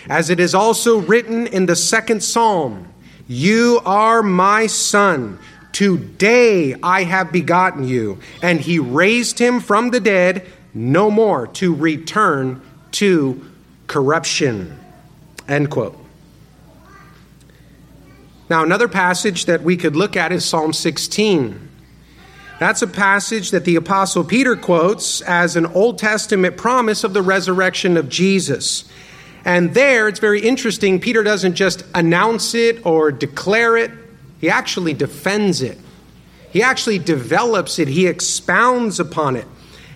As 0.09 0.31
it 0.31 0.39
is 0.39 0.55
also 0.55 0.99
written 0.99 1.47
in 1.47 1.67
the 1.67 1.77
second 1.77 2.23
psalm 2.23 2.89
You 3.27 3.81
are 3.87 4.23
my 4.23 4.67
son. 4.67 5.39
Today 5.73 6.75
I 6.83 7.05
have 7.05 7.33
begotten 7.33 7.89
you. 7.89 8.19
And 8.43 8.61
he 8.61 8.79
raised 8.79 9.39
him 9.39 9.61
from 9.61 9.91
the 9.91 10.01
dead, 10.01 10.47
no 10.75 11.11
more 11.11 11.47
to 11.49 11.75
return 11.75 12.61
to 12.93 13.45
corruption. 13.87 14.79
End 15.49 15.71
quote. 15.71 16.04
Now, 18.51 18.63
another 18.63 18.89
passage 18.89 19.47
that 19.47 19.63
we 19.63 19.77
could 19.77 19.97
look 19.97 20.17
at 20.17 20.31
is 20.31 20.45
Psalm 20.45 20.73
16. 20.73 21.71
That's 22.61 22.83
a 22.83 22.87
passage 22.87 23.51
that 23.51 23.65
the 23.65 23.77
Apostle 23.77 24.23
Peter 24.23 24.55
quotes 24.55 25.23
as 25.23 25.57
an 25.57 25.67
Old 25.67 25.99
Testament 25.99 26.57
promise 26.57 27.05
of 27.05 27.15
the 27.15 27.23
resurrection 27.23 27.97
of 27.97 28.09
Jesus. 28.09 28.89
And 29.45 29.75
there, 29.75 30.09
it's 30.09 30.21
very 30.21 30.41
interesting. 30.41 31.01
Peter 31.01 31.23
doesn't 31.23 31.55
just 31.55 31.85
announce 31.95 32.55
it 32.55 32.85
or 32.87 33.11
declare 33.11 33.77
it, 33.77 33.91
he 34.41 34.51
actually 34.51 34.93
defends 34.93 35.63
it. 35.63 35.79
He 36.51 36.63
actually 36.63 36.99
develops 36.99 37.79
it, 37.79 37.89
he 37.89 38.07
expounds 38.07 39.01
upon 39.01 39.37
it. 39.37 39.47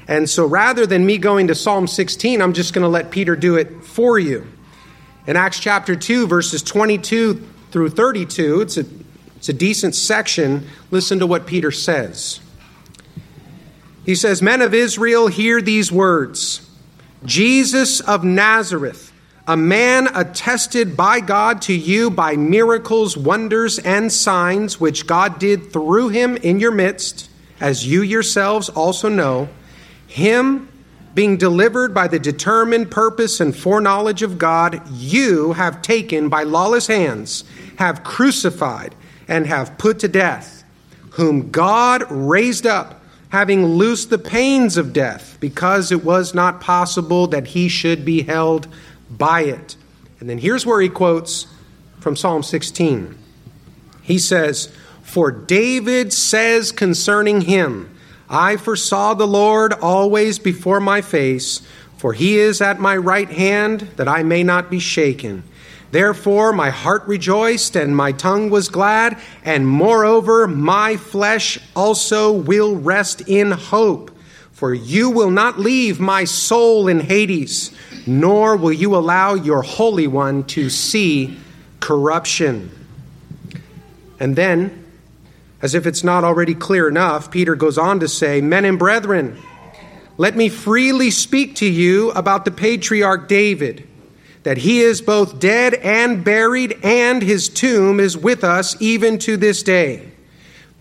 And 0.08 0.28
so 0.28 0.46
rather 0.46 0.86
than 0.86 1.04
me 1.04 1.18
going 1.18 1.48
to 1.48 1.54
Psalm 1.54 1.86
16, 1.86 2.40
I'm 2.40 2.54
just 2.54 2.72
going 2.72 2.82
to 2.82 2.88
let 2.88 3.10
Peter 3.10 3.36
do 3.36 3.56
it 3.56 3.84
for 3.84 4.18
you. 4.18 4.46
In 5.26 5.36
Acts 5.36 5.60
chapter 5.60 5.94
2, 5.94 6.26
verses 6.26 6.62
22 6.62 7.46
through 7.70 7.90
32. 7.90 8.60
It's 8.60 8.76
a, 8.76 8.84
it's 9.36 9.48
a 9.48 9.52
decent 9.52 9.94
section. 9.94 10.66
Listen 10.90 11.18
to 11.18 11.26
what 11.26 11.46
Peter 11.46 11.70
says. 11.70 12.40
He 14.04 14.14
says, 14.14 14.40
Men 14.40 14.62
of 14.62 14.72
Israel, 14.72 15.28
hear 15.28 15.60
these 15.60 15.92
words 15.92 16.66
Jesus 17.24 18.00
of 18.00 18.24
Nazareth, 18.24 19.12
a 19.46 19.56
man 19.56 20.08
attested 20.14 20.96
by 20.96 21.20
God 21.20 21.62
to 21.62 21.74
you 21.74 22.10
by 22.10 22.36
miracles, 22.36 23.16
wonders, 23.16 23.78
and 23.78 24.12
signs 24.12 24.80
which 24.80 25.06
God 25.06 25.38
did 25.38 25.72
through 25.72 26.08
him 26.08 26.36
in 26.36 26.60
your 26.60 26.70
midst, 26.70 27.30
as 27.60 27.86
you 27.86 28.02
yourselves 28.02 28.68
also 28.68 29.08
know, 29.08 29.48
him 30.06 30.68
being 31.14 31.36
delivered 31.36 31.92
by 31.92 32.06
the 32.06 32.18
determined 32.18 32.90
purpose 32.90 33.40
and 33.40 33.56
foreknowledge 33.56 34.22
of 34.22 34.38
God, 34.38 34.80
you 34.92 35.52
have 35.54 35.82
taken 35.82 36.28
by 36.28 36.44
lawless 36.44 36.86
hands, 36.86 37.42
have 37.78 38.02
crucified, 38.02 38.92
and 39.28 39.46
have 39.46 39.78
put 39.78 40.00
to 40.00 40.08
death, 40.08 40.64
whom 41.10 41.52
God 41.52 42.02
raised 42.10 42.66
up, 42.66 43.00
having 43.28 43.64
loosed 43.64 44.10
the 44.10 44.18
pains 44.18 44.76
of 44.76 44.92
death, 44.92 45.38
because 45.38 45.92
it 45.92 46.02
was 46.02 46.34
not 46.34 46.60
possible 46.60 47.28
that 47.28 47.46
he 47.46 47.68
should 47.68 48.04
be 48.04 48.22
held 48.22 48.66
by 49.08 49.42
it. 49.42 49.76
And 50.18 50.28
then 50.28 50.38
here's 50.38 50.66
where 50.66 50.80
he 50.80 50.88
quotes 50.88 51.46
from 52.00 52.16
Psalm 52.16 52.42
16. 52.42 53.16
He 54.02 54.18
says, 54.18 54.74
For 55.04 55.30
David 55.30 56.12
says 56.12 56.72
concerning 56.72 57.42
him, 57.42 57.94
I 58.28 58.56
foresaw 58.56 59.14
the 59.14 59.28
Lord 59.28 59.72
always 59.72 60.40
before 60.40 60.80
my 60.80 61.00
face, 61.00 61.62
for 61.96 62.12
he 62.12 62.40
is 62.40 62.60
at 62.60 62.80
my 62.80 62.96
right 62.96 63.30
hand, 63.30 63.82
that 63.94 64.08
I 64.08 64.24
may 64.24 64.42
not 64.42 64.68
be 64.68 64.80
shaken. 64.80 65.44
Therefore 65.90 66.52
my 66.52 66.70
heart 66.70 67.06
rejoiced, 67.06 67.74
and 67.76 67.96
my 67.96 68.12
tongue 68.12 68.50
was 68.50 68.68
glad, 68.68 69.18
and 69.44 69.66
moreover 69.66 70.46
my 70.46 70.96
flesh 70.96 71.58
also 71.74 72.30
will 72.30 72.76
rest 72.76 73.22
in 73.22 73.52
hope. 73.52 74.10
For 74.52 74.74
you 74.74 75.08
will 75.08 75.30
not 75.30 75.58
leave 75.58 76.00
my 76.00 76.24
soul 76.24 76.88
in 76.88 77.00
Hades, 77.00 77.70
nor 78.06 78.56
will 78.56 78.72
you 78.72 78.96
allow 78.96 79.34
your 79.34 79.62
Holy 79.62 80.06
One 80.06 80.44
to 80.44 80.68
see 80.68 81.38
corruption. 81.80 82.70
And 84.20 84.36
then, 84.36 84.84
as 85.62 85.74
if 85.74 85.86
it's 85.86 86.04
not 86.04 86.24
already 86.24 86.54
clear 86.54 86.88
enough, 86.88 87.30
Peter 87.30 87.54
goes 87.54 87.78
on 87.78 88.00
to 88.00 88.08
say, 88.08 88.40
Men 88.40 88.64
and 88.64 88.78
brethren, 88.78 89.38
let 90.16 90.36
me 90.36 90.48
freely 90.48 91.10
speak 91.10 91.54
to 91.56 91.66
you 91.66 92.10
about 92.10 92.44
the 92.44 92.50
patriarch 92.50 93.28
David, 93.28 93.87
that 94.48 94.56
he 94.56 94.80
is 94.80 95.02
both 95.02 95.38
dead 95.38 95.74
and 95.74 96.24
buried, 96.24 96.78
and 96.82 97.20
his 97.20 97.50
tomb 97.50 98.00
is 98.00 98.16
with 98.16 98.42
us 98.42 98.74
even 98.80 99.18
to 99.18 99.36
this 99.36 99.62
day. 99.62 100.10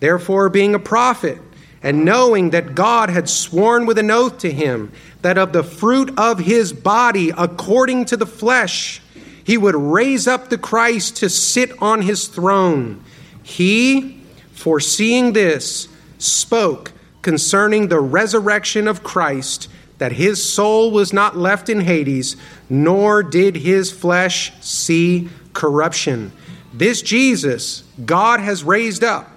Therefore, 0.00 0.48
being 0.48 0.74
a 0.74 0.78
prophet, 0.78 1.38
and 1.82 2.02
knowing 2.02 2.48
that 2.48 2.74
God 2.74 3.10
had 3.10 3.28
sworn 3.28 3.84
with 3.84 3.98
an 3.98 4.10
oath 4.10 4.38
to 4.38 4.50
him 4.50 4.90
that 5.20 5.36
of 5.36 5.52
the 5.52 5.62
fruit 5.62 6.18
of 6.18 6.38
his 6.38 6.72
body, 6.72 7.30
according 7.36 8.06
to 8.06 8.16
the 8.16 8.24
flesh, 8.24 9.02
he 9.44 9.58
would 9.58 9.76
raise 9.76 10.26
up 10.26 10.48
the 10.48 10.56
Christ 10.56 11.16
to 11.16 11.28
sit 11.28 11.70
on 11.82 12.00
his 12.00 12.26
throne. 12.26 13.04
He, 13.42 14.22
foreseeing 14.52 15.34
this, 15.34 15.88
spoke 16.16 16.92
concerning 17.20 17.88
the 17.88 18.00
resurrection 18.00 18.88
of 18.88 19.02
Christ, 19.02 19.68
that 19.98 20.12
his 20.12 20.42
soul 20.42 20.90
was 20.90 21.12
not 21.12 21.36
left 21.36 21.68
in 21.68 21.80
Hades, 21.80 22.36
nor 22.70 23.22
did 23.22 23.56
his 23.56 23.90
flesh 23.90 24.52
see 24.60 25.28
corruption. 25.52 26.32
This 26.72 27.02
Jesus 27.02 27.82
God 28.04 28.40
has 28.40 28.62
raised 28.62 29.02
up, 29.02 29.28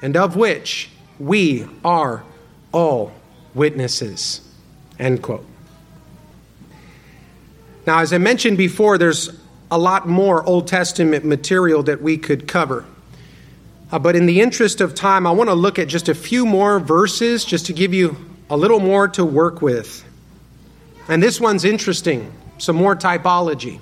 and 0.00 0.16
of 0.16 0.36
which 0.36 0.90
we 1.18 1.66
are 1.84 2.24
all 2.72 3.12
witnesses. 3.54 4.40
End 4.98 5.22
quote. 5.22 5.44
Now, 7.86 7.98
as 7.98 8.12
I 8.12 8.18
mentioned 8.18 8.56
before, 8.56 8.96
there's 8.96 9.30
a 9.70 9.78
lot 9.78 10.08
more 10.08 10.44
Old 10.44 10.68
Testament 10.68 11.24
material 11.24 11.82
that 11.82 12.00
we 12.00 12.16
could 12.16 12.46
cover. 12.46 12.84
Uh, 13.90 13.98
but 13.98 14.16
in 14.16 14.26
the 14.26 14.40
interest 14.40 14.80
of 14.80 14.94
time, 14.94 15.26
I 15.26 15.30
want 15.32 15.50
to 15.50 15.54
look 15.54 15.78
at 15.78 15.88
just 15.88 16.08
a 16.08 16.14
few 16.14 16.46
more 16.46 16.80
verses 16.80 17.44
just 17.44 17.66
to 17.66 17.72
give 17.72 17.92
you 17.92 18.16
a 18.54 18.56
little 18.56 18.78
more 18.78 19.08
to 19.08 19.24
work 19.24 19.60
with. 19.60 20.04
And 21.08 21.20
this 21.20 21.40
one's 21.40 21.64
interesting, 21.64 22.32
some 22.58 22.76
more 22.76 22.94
typology. 22.94 23.80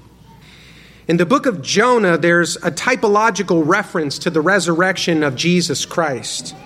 In 1.07 1.19
the 1.19 1.26
book 1.26 1.45
of 1.45 1.61
Jonah, 1.61 2.17
there's 2.17 2.57
a 2.57 2.71
typological 2.71 3.67
reference 3.67 4.19
to 4.21 4.31
the 4.31 4.41
resurrection 4.41 5.23
of 5.23 5.37
Jesus 5.37 5.85
Christ. 5.85 6.57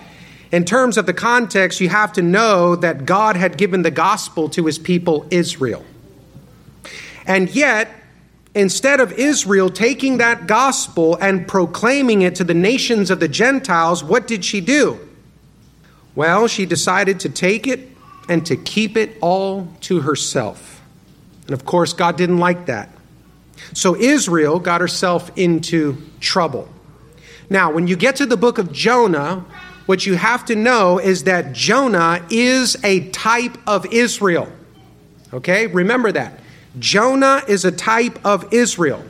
In 0.53 0.65
terms 0.65 0.97
of 0.97 1.07
the 1.07 1.13
context, 1.13 1.81
you 1.81 1.89
have 1.89 2.13
to 2.13 2.23
know 2.23 2.77
that 2.77 3.07
God 3.07 3.35
had 3.35 3.59
given 3.59 3.83
the 3.83 3.91
gospel 3.91 4.49
to 4.51 4.67
his 4.67 4.79
people 4.79 5.27
Israel. 5.33 5.85
And 7.27 7.51
yet, 7.51 7.91
instead 8.55 9.01
of 9.01 9.11
Israel 9.15 9.69
taking 9.69 10.19
that 10.19 10.47
gospel 10.47 11.17
and 11.17 11.49
proclaiming 11.49 12.23
it 12.23 12.37
to 12.37 12.45
the 12.45 12.55
nations 12.55 13.11
of 13.11 13.19
the 13.19 13.27
Gentiles, 13.27 14.05
what 14.05 14.29
did 14.29 14.45
she 14.45 14.61
do? 14.61 15.01
Well, 16.15 16.47
she 16.47 16.67
decided 16.67 17.19
to 17.21 17.29
take 17.29 17.67
it 17.67 17.96
and 18.29 18.45
to 18.47 18.57
keep 18.57 18.97
it 18.97 19.17
all 19.21 19.69
to 19.83 20.01
herself. 20.01 20.83
And 21.47 21.55
of 21.55 21.65
course, 21.65 21.93
God 21.93 22.17
didn't 22.17 22.39
like 22.39 22.67
that. 22.67 22.91
So 23.73 23.97
Israel 23.97 24.59
got 24.59 24.81
herself 24.81 25.31
into 25.37 25.97
trouble. 26.21 26.69
Now, 27.49 27.73
when 27.73 27.87
you 27.87 27.97
get 27.97 28.17
to 28.17 28.27
the 28.27 28.37
book 28.37 28.59
of 28.59 28.73
Jonah, 28.73 29.45
what 29.87 30.05
you 30.05 30.15
have 30.15 30.45
to 30.47 30.57
know 30.57 30.99
is 30.99 31.25
that 31.25 31.53
Jonah 31.53 32.25
is 32.31 32.77
a 32.85 33.09
type 33.11 33.57
of 33.67 33.87
Israel. 33.93 34.49
Okay? 35.33 35.69
Remember 35.69 36.11
that. 36.13 36.41
Jonah 36.79 37.43
is 37.47 37.65
a 37.65 37.73
type 37.73 38.19
of 38.25 38.53
Israel. 38.53 39.05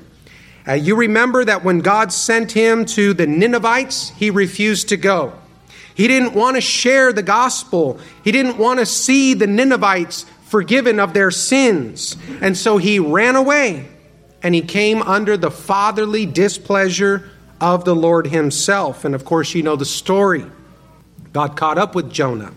Uh, 0.68 0.72
you 0.72 0.96
remember 0.96 1.44
that 1.44 1.64
when 1.64 1.80
God 1.80 2.12
sent 2.12 2.52
him 2.52 2.84
to 2.86 3.14
the 3.14 3.26
Ninevites, 3.26 4.10
he 4.10 4.30
refused 4.30 4.88
to 4.90 4.96
go. 4.96 5.32
He 5.96 6.08
didn't 6.08 6.34
want 6.34 6.56
to 6.56 6.60
share 6.60 7.10
the 7.10 7.22
gospel. 7.22 7.98
He 8.22 8.30
didn't 8.30 8.58
want 8.58 8.80
to 8.80 8.86
see 8.86 9.32
the 9.32 9.46
Ninevites 9.46 10.26
forgiven 10.44 11.00
of 11.00 11.14
their 11.14 11.30
sins. 11.30 12.16
And 12.42 12.54
so 12.54 12.76
he 12.76 12.98
ran 12.98 13.34
away 13.34 13.88
and 14.42 14.54
he 14.54 14.60
came 14.60 15.00
under 15.00 15.38
the 15.38 15.50
fatherly 15.50 16.26
displeasure 16.26 17.30
of 17.62 17.86
the 17.86 17.96
Lord 17.96 18.26
himself. 18.26 19.06
And 19.06 19.14
of 19.14 19.24
course, 19.24 19.54
you 19.54 19.62
know 19.62 19.76
the 19.76 19.86
story. 19.86 20.44
God 21.32 21.56
caught 21.56 21.78
up 21.78 21.94
with 21.94 22.12
Jonah. 22.12 22.52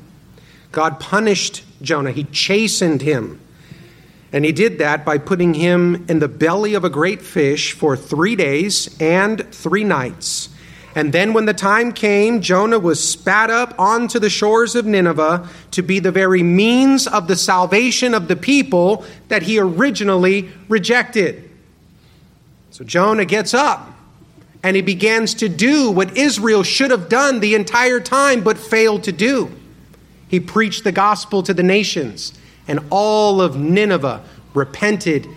God 0.73 0.99
punished 0.99 1.63
Jonah. 1.81 2.11
He 2.11 2.25
chastened 2.25 3.01
him. 3.01 3.39
And 4.33 4.43
he 4.43 4.51
did 4.51 4.79
that 4.79 5.05
by 5.05 5.17
putting 5.17 5.53
him 5.53 6.05
in 6.09 6.19
the 6.19 6.27
belly 6.27 6.73
of 6.73 6.83
a 6.83 6.89
great 6.89 7.21
fish 7.21 7.71
for 7.71 7.95
three 7.95 8.35
days 8.35 8.95
and 9.01 9.51
three 9.53 9.85
nights. 9.85 10.49
And 10.99 11.13
then, 11.13 11.31
when 11.31 11.45
the 11.45 11.53
time 11.53 11.93
came, 11.93 12.41
Jonah 12.41 12.77
was 12.77 13.01
spat 13.01 13.49
up 13.49 13.73
onto 13.79 14.19
the 14.19 14.29
shores 14.29 14.75
of 14.75 14.85
Nineveh 14.85 15.47
to 15.71 15.81
be 15.81 15.99
the 15.99 16.11
very 16.11 16.43
means 16.43 17.07
of 17.07 17.29
the 17.29 17.37
salvation 17.37 18.13
of 18.13 18.27
the 18.27 18.35
people 18.35 19.05
that 19.29 19.43
he 19.43 19.59
originally 19.59 20.51
rejected. 20.67 21.49
So 22.71 22.83
Jonah 22.83 23.23
gets 23.23 23.53
up 23.53 23.93
and 24.61 24.75
he 24.75 24.81
begins 24.81 25.35
to 25.35 25.47
do 25.47 25.89
what 25.89 26.17
Israel 26.17 26.63
should 26.63 26.91
have 26.91 27.07
done 27.07 27.39
the 27.39 27.55
entire 27.55 28.01
time 28.01 28.43
but 28.43 28.57
failed 28.57 29.05
to 29.05 29.13
do. 29.13 29.49
He 30.27 30.41
preached 30.41 30.83
the 30.83 30.91
gospel 30.91 31.43
to 31.43 31.53
the 31.53 31.63
nations, 31.63 32.33
and 32.67 32.81
all 32.89 33.41
of 33.41 33.55
Nineveh 33.55 34.21
repented 34.53 35.29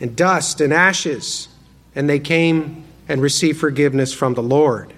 in 0.00 0.14
dust 0.14 0.62
and 0.62 0.72
ashes, 0.72 1.48
and 1.94 2.08
they 2.08 2.20
came 2.20 2.84
and 3.06 3.20
received 3.20 3.60
forgiveness 3.60 4.14
from 4.14 4.32
the 4.32 4.42
Lord. 4.42 4.94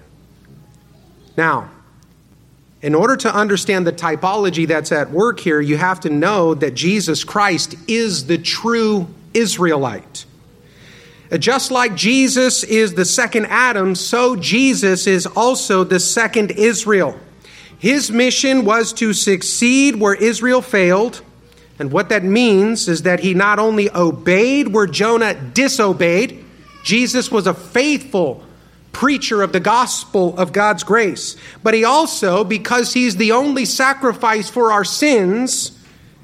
Now, 1.37 1.69
in 2.81 2.93
order 2.95 3.15
to 3.17 3.33
understand 3.33 3.87
the 3.87 3.93
typology 3.93 4.67
that's 4.67 4.91
at 4.91 5.11
work 5.11 5.39
here, 5.39 5.61
you 5.61 5.77
have 5.77 5.99
to 6.01 6.09
know 6.09 6.53
that 6.55 6.73
Jesus 6.73 7.23
Christ 7.23 7.75
is 7.87 8.25
the 8.25 8.37
true 8.37 9.07
Israelite. 9.33 10.25
Uh, 11.31 11.37
just 11.37 11.71
like 11.71 11.95
Jesus 11.95 12.63
is 12.63 12.93
the 12.93 13.05
second 13.05 13.45
Adam, 13.47 13.95
so 13.95 14.35
Jesus 14.35 15.07
is 15.07 15.25
also 15.25 15.83
the 15.83 15.99
second 15.99 16.51
Israel. 16.51 17.19
His 17.79 18.09
mission 18.09 18.65
was 18.65 18.93
to 18.93 19.13
succeed 19.13 19.95
where 19.95 20.15
Israel 20.15 20.61
failed. 20.61 21.21
And 21.79 21.91
what 21.91 22.09
that 22.09 22.23
means 22.23 22.87
is 22.87 23.03
that 23.03 23.19
he 23.19 23.35
not 23.35 23.59
only 23.59 23.91
obeyed 23.91 24.69
where 24.69 24.87
Jonah 24.87 25.35
disobeyed, 25.35 26.43
Jesus 26.83 27.29
was 27.29 27.45
a 27.45 27.53
faithful 27.53 28.43
preacher 28.97 29.43
of 29.43 29.53
the 29.53 29.59
gospel 29.59 30.35
of 30.39 30.51
God's 30.51 30.83
grace, 30.83 31.37
but 31.61 31.75
he 31.75 31.83
also, 31.83 32.43
because 32.43 32.93
he's 32.93 33.15
the 33.17 33.31
only 33.31 33.63
sacrifice 33.63 34.49
for 34.49 34.71
our 34.71 34.83
sins, 34.83 35.77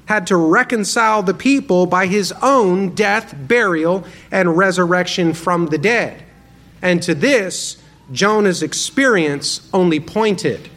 had 0.06 0.26
to 0.26 0.36
reconcile 0.36 1.22
the 1.22 1.34
people 1.34 1.86
by 1.86 2.08
his 2.08 2.32
own 2.42 2.92
death, 2.92 3.32
burial, 3.46 4.04
and 4.32 4.56
resurrection 4.56 5.34
from 5.34 5.66
the 5.66 5.78
dead. 5.78 6.20
And 6.82 7.00
to 7.04 7.14
this, 7.14 7.80
Jonah's 8.10 8.60
experience 8.60 9.70
only 9.72 10.00
pointed. 10.00 10.68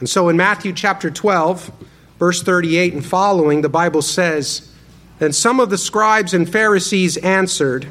And 0.00 0.08
so 0.08 0.28
in 0.28 0.36
Matthew 0.36 0.74
chapter 0.74 1.10
12, 1.10 1.72
verse 2.18 2.42
38 2.42 2.92
and 2.92 3.06
following, 3.06 3.62
the 3.62 3.70
Bible 3.70 4.02
says, 4.02 4.70
Then 5.18 5.32
some 5.32 5.60
of 5.60 5.70
the 5.70 5.78
scribes 5.78 6.34
and 6.34 6.46
Pharisees 6.46 7.16
answered, 7.16 7.88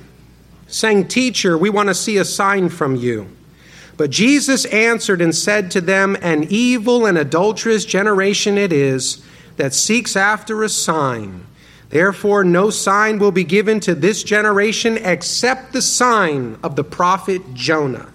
saying, 0.67 1.07
Teacher, 1.07 1.57
we 1.57 1.69
want 1.69 1.89
to 1.89 1.95
see 1.95 2.17
a 2.17 2.25
sign 2.25 2.69
from 2.69 2.95
you. 2.95 3.27
But 3.95 4.09
Jesus 4.09 4.65
answered 4.65 5.21
and 5.21 5.35
said 5.35 5.69
to 5.71 5.81
them, 5.81 6.17
An 6.21 6.47
evil 6.49 7.05
and 7.05 7.17
adulterous 7.17 7.85
generation 7.85 8.57
it 8.57 8.73
is 8.73 9.23
that 9.57 9.73
seeks 9.73 10.15
after 10.15 10.63
a 10.63 10.69
sign. 10.69 11.45
Therefore, 11.89 12.43
no 12.43 12.71
sign 12.71 13.19
will 13.19 13.31
be 13.31 13.43
given 13.43 13.79
to 13.81 13.93
this 13.93 14.23
generation 14.23 14.97
except 14.97 15.73
the 15.73 15.81
sign 15.81 16.57
of 16.63 16.75
the 16.75 16.83
prophet 16.83 17.53
Jonah. 17.53 18.11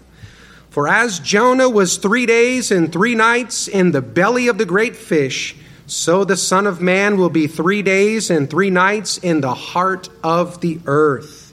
For 0.71 0.89
as 0.89 1.21
Jonah 1.21 1.69
was 1.69 1.97
three 1.97 2.27
days 2.27 2.73
and 2.73 2.93
three 2.93 3.15
nights 3.15 3.69
in 3.69 3.93
the 3.93 4.03
belly 4.03 4.49
of 4.49 4.59
the 4.59 4.67
great 4.67 4.97
fish, 4.97 5.57
so 5.87 6.25
the 6.25 6.37
Son 6.37 6.67
of 6.67 6.81
Man 6.81 7.17
will 7.17 7.31
be 7.31 7.47
three 7.47 7.83
days 7.83 8.31
and 8.31 8.51
three 8.51 8.69
nights 8.69 9.17
in 9.19 9.41
the 9.41 9.55
heart 9.55 10.09
of 10.23 10.61
the 10.61 10.81
earth. 10.87 11.48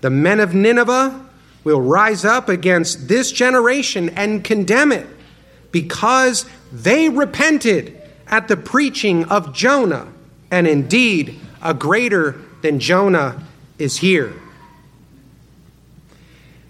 The 0.00 0.10
men 0.10 0.40
of 0.40 0.54
Nineveh 0.54 1.26
will 1.64 1.80
rise 1.80 2.24
up 2.24 2.48
against 2.48 3.08
this 3.08 3.32
generation 3.32 4.10
and 4.10 4.44
condemn 4.44 4.92
it 4.92 5.06
because 5.72 6.46
they 6.72 7.08
repented 7.08 8.00
at 8.28 8.48
the 8.48 8.56
preaching 8.56 9.24
of 9.24 9.52
Jonah, 9.52 10.08
and 10.50 10.66
indeed, 10.66 11.38
a 11.62 11.74
greater 11.74 12.40
than 12.62 12.78
Jonah 12.78 13.44
is 13.78 13.98
here. 13.98 14.32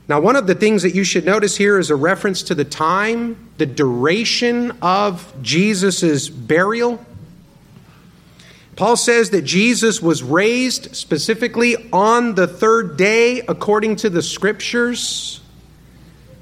Now, 0.08 0.20
one 0.20 0.36
of 0.36 0.46
the 0.46 0.54
things 0.54 0.82
that 0.82 0.94
you 0.94 1.02
should 1.02 1.24
notice 1.24 1.56
here 1.56 1.78
is 1.78 1.90
a 1.90 1.96
reference 1.96 2.42
to 2.44 2.54
the 2.54 2.64
time, 2.64 3.50
the 3.58 3.66
duration 3.66 4.72
of 4.80 5.32
Jesus' 5.42 6.28
burial. 6.28 7.04
Paul 8.76 8.96
says 8.96 9.30
that 9.30 9.42
Jesus 9.42 10.02
was 10.02 10.22
raised 10.22 10.94
specifically 10.94 11.76
on 11.92 12.34
the 12.34 12.46
third 12.46 12.96
day 12.96 13.40
according 13.40 13.96
to 13.96 14.10
the 14.10 14.22
scriptures. 14.22 15.40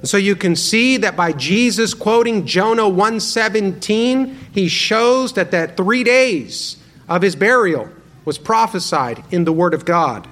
And 0.00 0.08
so 0.08 0.16
you 0.16 0.34
can 0.34 0.56
see 0.56 0.96
that 0.98 1.16
by 1.16 1.32
Jesus 1.32 1.94
quoting 1.94 2.44
Jonah 2.44 2.88
1:17, 2.88 4.36
he 4.52 4.68
shows 4.68 5.34
that 5.34 5.52
that 5.52 5.76
3 5.76 6.02
days 6.02 6.76
of 7.08 7.22
his 7.22 7.36
burial 7.36 7.88
was 8.24 8.36
prophesied 8.36 9.22
in 9.30 9.44
the 9.44 9.52
word 9.52 9.72
of 9.72 9.84
God. 9.84 10.26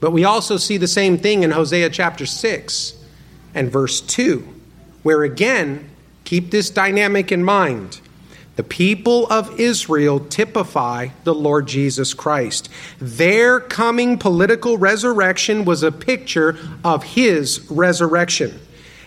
But 0.00 0.12
we 0.12 0.24
also 0.24 0.58
see 0.58 0.76
the 0.76 0.86
same 0.86 1.16
thing 1.18 1.42
in 1.42 1.50
Hosea 1.50 1.90
chapter 1.90 2.26
6 2.26 2.92
and 3.54 3.72
verse 3.72 4.00
2, 4.00 4.46
where 5.02 5.22
again 5.22 5.88
Keep 6.28 6.50
this 6.50 6.68
dynamic 6.68 7.32
in 7.32 7.42
mind. 7.42 8.02
The 8.58 8.64
people 8.64 9.28
of 9.28 9.60
Israel 9.60 10.18
typify 10.18 11.10
the 11.22 11.32
Lord 11.32 11.68
Jesus 11.68 12.12
Christ. 12.12 12.68
Their 12.98 13.60
coming 13.60 14.18
political 14.18 14.76
resurrection 14.76 15.64
was 15.64 15.84
a 15.84 15.92
picture 15.92 16.58
of 16.82 17.04
his 17.04 17.64
resurrection. 17.70 18.58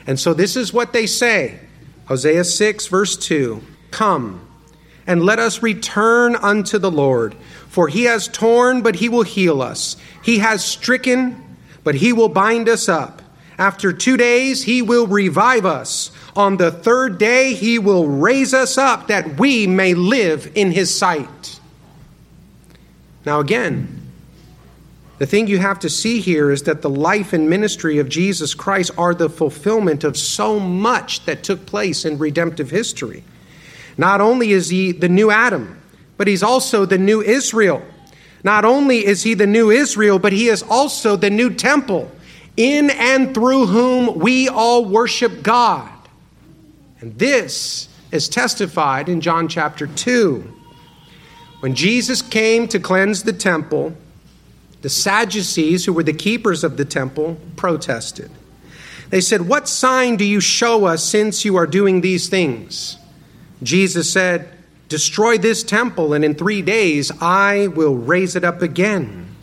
And 0.07 0.17
so 0.17 0.33
this 0.33 0.55
is 0.55 0.71
what 0.71 0.93
they 0.93 1.05
say 1.05 1.59
Hosea 2.05 2.45
6, 2.45 2.87
verse 2.87 3.17
2 3.17 3.61
Come, 3.91 4.47
and 5.05 5.21
let 5.21 5.37
us 5.37 5.61
return 5.61 6.37
unto 6.37 6.77
the 6.77 6.89
Lord, 6.89 7.33
for 7.67 7.89
he 7.89 8.05
has 8.05 8.29
torn, 8.29 8.81
but 8.81 8.95
he 8.95 9.09
will 9.09 9.23
heal 9.23 9.61
us. 9.61 9.97
He 10.23 10.37
has 10.37 10.63
stricken, 10.63 11.57
but 11.83 11.95
he 11.95 12.13
will 12.13 12.29
bind 12.29 12.69
us 12.69 12.87
up. 12.87 13.20
After 13.61 13.93
two 13.93 14.17
days, 14.17 14.63
he 14.63 14.81
will 14.81 15.05
revive 15.05 15.67
us. 15.67 16.09
On 16.35 16.57
the 16.57 16.71
third 16.71 17.19
day, 17.19 17.53
he 17.53 17.77
will 17.77 18.07
raise 18.07 18.55
us 18.55 18.75
up 18.75 19.09
that 19.09 19.39
we 19.39 19.67
may 19.67 19.93
live 19.93 20.51
in 20.55 20.71
his 20.71 20.91
sight. 20.91 21.59
Now, 23.23 23.39
again, 23.39 24.01
the 25.19 25.27
thing 25.27 25.45
you 25.45 25.59
have 25.59 25.77
to 25.81 25.91
see 25.91 26.21
here 26.21 26.49
is 26.49 26.63
that 26.63 26.81
the 26.81 26.89
life 26.89 27.33
and 27.33 27.51
ministry 27.51 27.99
of 27.99 28.09
Jesus 28.09 28.55
Christ 28.55 28.89
are 28.97 29.13
the 29.13 29.29
fulfillment 29.29 30.03
of 30.03 30.17
so 30.17 30.59
much 30.59 31.23
that 31.25 31.43
took 31.43 31.67
place 31.67 32.03
in 32.03 32.17
redemptive 32.17 32.71
history. 32.71 33.23
Not 33.95 34.21
only 34.21 34.53
is 34.53 34.69
he 34.69 34.91
the 34.91 35.07
new 35.07 35.29
Adam, 35.29 35.79
but 36.17 36.27
he's 36.27 36.41
also 36.41 36.87
the 36.87 36.97
new 36.97 37.21
Israel. 37.21 37.85
Not 38.43 38.65
only 38.65 39.05
is 39.05 39.21
he 39.21 39.35
the 39.35 39.45
new 39.45 39.69
Israel, 39.69 40.17
but 40.17 40.33
he 40.33 40.47
is 40.47 40.63
also 40.63 41.15
the 41.15 41.29
new 41.29 41.53
temple, 41.53 42.11
in 42.57 42.89
and 42.89 43.33
through 43.33 43.67
whom 43.67 44.19
we 44.19 44.47
all 44.47 44.85
worship 44.85 45.43
God. 45.43 45.89
And 46.99 47.17
this 47.17 47.89
is 48.11 48.29
testified 48.29 49.09
in 49.09 49.21
John 49.21 49.47
chapter 49.47 49.87
2. 49.87 50.57
When 51.61 51.75
Jesus 51.75 52.21
came 52.21 52.67
to 52.67 52.79
cleanse 52.79 53.23
the 53.23 53.33
temple, 53.33 53.95
the 54.81 54.89
Sadducees, 54.89 55.85
who 55.85 55.93
were 55.93 56.03
the 56.03 56.13
keepers 56.13 56.63
of 56.63 56.77
the 56.77 56.85
temple, 56.85 57.37
protested. 57.55 58.31
They 59.09 59.21
said, 59.21 59.47
What 59.47 59.67
sign 59.67 60.15
do 60.15 60.25
you 60.25 60.39
show 60.39 60.85
us 60.85 61.03
since 61.03 61.45
you 61.45 61.55
are 61.55 61.67
doing 61.67 62.01
these 62.01 62.29
things? 62.29 62.97
Jesus 63.61 64.11
said, 64.11 64.49
Destroy 64.89 65.37
this 65.37 65.63
temple, 65.63 66.13
and 66.13 66.25
in 66.25 66.35
three 66.35 66.61
days 66.61 67.11
I 67.21 67.67
will 67.67 67.95
raise 67.95 68.35
it 68.35 68.43
up 68.43 68.61
again. 68.61 69.35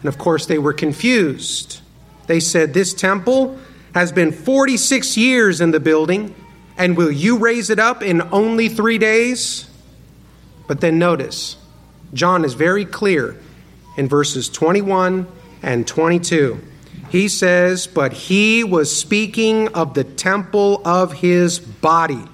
And 0.00 0.08
of 0.08 0.18
course, 0.18 0.46
they 0.46 0.58
were 0.58 0.72
confused. 0.72 1.81
They 2.26 2.40
said, 2.40 2.74
This 2.74 2.94
temple 2.94 3.58
has 3.94 4.12
been 4.12 4.32
46 4.32 5.16
years 5.16 5.60
in 5.60 5.70
the 5.70 5.80
building, 5.80 6.34
and 6.76 6.96
will 6.96 7.10
you 7.10 7.38
raise 7.38 7.70
it 7.70 7.78
up 7.78 8.02
in 8.02 8.22
only 8.32 8.68
three 8.68 8.98
days? 8.98 9.68
But 10.66 10.80
then 10.80 10.98
notice, 10.98 11.56
John 12.14 12.44
is 12.44 12.54
very 12.54 12.84
clear 12.84 13.36
in 13.96 14.08
verses 14.08 14.48
21 14.48 15.26
and 15.62 15.86
22. 15.86 16.60
He 17.10 17.28
says, 17.28 17.86
But 17.86 18.12
he 18.12 18.64
was 18.64 18.94
speaking 18.94 19.68
of 19.68 19.94
the 19.94 20.04
temple 20.04 20.80
of 20.84 21.12
his 21.12 21.58
body. 21.58 22.24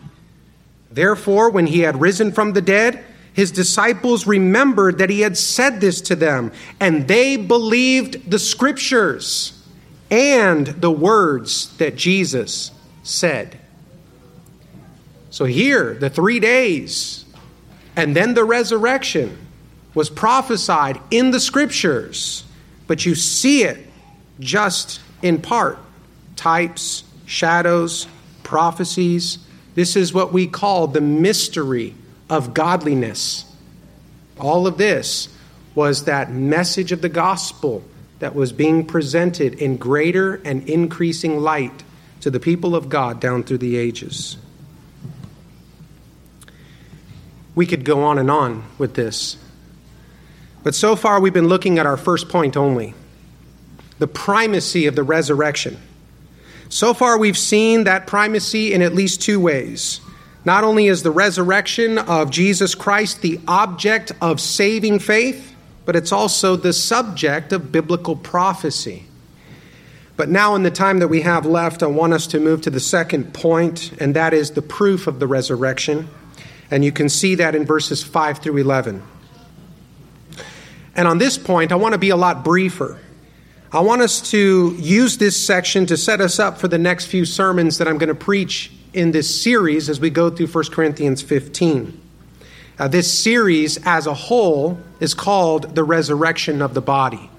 Therefore, 0.90 1.50
when 1.50 1.66
he 1.66 1.80
had 1.80 2.00
risen 2.00 2.32
from 2.32 2.52
the 2.52 2.62
dead, 2.62 3.04
his 3.32 3.50
disciples 3.52 4.26
remembered 4.26 4.98
that 4.98 5.10
he 5.10 5.20
had 5.20 5.36
said 5.36 5.80
this 5.80 6.00
to 6.02 6.16
them, 6.16 6.52
and 6.80 7.06
they 7.06 7.36
believed 7.36 8.30
the 8.30 8.38
scriptures 8.38 9.57
and 10.10 10.66
the 10.66 10.90
words 10.90 11.76
that 11.78 11.96
Jesus 11.96 12.70
said. 13.02 13.58
So, 15.30 15.44
here, 15.44 15.94
the 15.94 16.10
three 16.10 16.40
days, 16.40 17.24
and 17.96 18.16
then 18.16 18.34
the 18.34 18.44
resurrection 18.44 19.36
was 19.94 20.08
prophesied 20.08 21.00
in 21.10 21.30
the 21.30 21.40
scriptures, 21.40 22.44
but 22.86 23.04
you 23.04 23.14
see 23.14 23.64
it 23.64 23.86
just 24.40 25.00
in 25.22 25.40
part 25.40 25.78
types, 26.36 27.02
shadows, 27.26 28.06
prophecies. 28.44 29.38
This 29.74 29.96
is 29.96 30.14
what 30.14 30.32
we 30.32 30.46
call 30.46 30.86
the 30.86 31.00
mystery 31.00 31.94
of 32.30 32.54
godliness. 32.54 33.44
All 34.38 34.66
of 34.66 34.78
this 34.78 35.28
was 35.74 36.04
that 36.04 36.30
message 36.30 36.92
of 36.92 37.02
the 37.02 37.08
gospel 37.08 37.82
that 38.18 38.34
was 38.34 38.52
being 38.52 38.84
presented 38.84 39.54
in 39.54 39.76
greater 39.76 40.36
and 40.44 40.68
increasing 40.68 41.38
light 41.38 41.84
to 42.20 42.30
the 42.30 42.40
people 42.40 42.74
of 42.74 42.88
God 42.88 43.20
down 43.20 43.44
through 43.44 43.58
the 43.58 43.76
ages. 43.76 44.36
We 47.54 47.66
could 47.66 47.84
go 47.84 48.02
on 48.02 48.18
and 48.18 48.30
on 48.30 48.64
with 48.76 48.94
this. 48.94 49.36
But 50.62 50.74
so 50.74 50.96
far, 50.96 51.20
we've 51.20 51.32
been 51.32 51.48
looking 51.48 51.78
at 51.78 51.86
our 51.86 51.96
first 51.96 52.28
point 52.28 52.56
only 52.56 52.94
the 53.98 54.06
primacy 54.06 54.86
of 54.86 54.94
the 54.94 55.02
resurrection. 55.02 55.76
So 56.68 56.94
far, 56.94 57.18
we've 57.18 57.38
seen 57.38 57.84
that 57.84 58.06
primacy 58.06 58.72
in 58.72 58.80
at 58.82 58.94
least 58.94 59.22
two 59.22 59.40
ways. 59.40 60.00
Not 60.44 60.62
only 60.62 60.86
is 60.86 61.02
the 61.02 61.10
resurrection 61.10 61.98
of 61.98 62.30
Jesus 62.30 62.74
Christ 62.74 63.22
the 63.22 63.40
object 63.48 64.12
of 64.20 64.40
saving 64.40 65.00
faith, 65.00 65.56
but 65.88 65.96
it's 65.96 66.12
also 66.12 66.54
the 66.54 66.74
subject 66.74 67.50
of 67.50 67.72
biblical 67.72 68.14
prophecy. 68.14 69.06
But 70.18 70.28
now, 70.28 70.54
in 70.54 70.62
the 70.62 70.70
time 70.70 70.98
that 70.98 71.08
we 71.08 71.22
have 71.22 71.46
left, 71.46 71.82
I 71.82 71.86
want 71.86 72.12
us 72.12 72.26
to 72.26 72.38
move 72.38 72.60
to 72.60 72.70
the 72.70 72.78
second 72.78 73.32
point, 73.32 73.92
and 73.98 74.14
that 74.14 74.34
is 74.34 74.50
the 74.50 74.60
proof 74.60 75.06
of 75.06 75.18
the 75.18 75.26
resurrection. 75.26 76.10
And 76.70 76.84
you 76.84 76.92
can 76.92 77.08
see 77.08 77.36
that 77.36 77.54
in 77.54 77.64
verses 77.64 78.02
5 78.02 78.40
through 78.40 78.58
11. 78.58 79.02
And 80.94 81.08
on 81.08 81.16
this 81.16 81.38
point, 81.38 81.72
I 81.72 81.76
want 81.76 81.94
to 81.94 81.98
be 81.98 82.10
a 82.10 82.16
lot 82.16 82.44
briefer. 82.44 82.98
I 83.72 83.80
want 83.80 84.02
us 84.02 84.20
to 84.32 84.76
use 84.78 85.16
this 85.16 85.42
section 85.42 85.86
to 85.86 85.96
set 85.96 86.20
us 86.20 86.38
up 86.38 86.58
for 86.58 86.68
the 86.68 86.76
next 86.76 87.06
few 87.06 87.24
sermons 87.24 87.78
that 87.78 87.88
I'm 87.88 87.96
going 87.96 88.08
to 88.08 88.14
preach 88.14 88.70
in 88.92 89.12
this 89.12 89.42
series 89.42 89.88
as 89.88 90.00
we 90.00 90.10
go 90.10 90.28
through 90.28 90.48
1 90.48 90.64
Corinthians 90.64 91.22
15. 91.22 91.98
Uh, 92.78 92.88
this 92.88 93.10
series 93.10 93.78
as 93.86 94.06
a 94.06 94.12
whole 94.12 94.78
is 95.00 95.14
called 95.14 95.74
The 95.74 95.84
Resurrection 95.84 96.62
of 96.62 96.74
the 96.74 96.80
Body. 96.80 97.30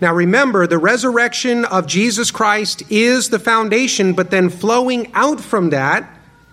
Now 0.00 0.12
remember, 0.14 0.66
the 0.66 0.78
resurrection 0.78 1.64
of 1.64 1.86
Jesus 1.86 2.30
Christ 2.30 2.82
is 2.90 3.30
the 3.30 3.38
foundation, 3.38 4.12
but 4.12 4.30
then 4.30 4.50
flowing 4.50 5.10
out 5.14 5.40
from 5.40 5.70
that 5.70 6.08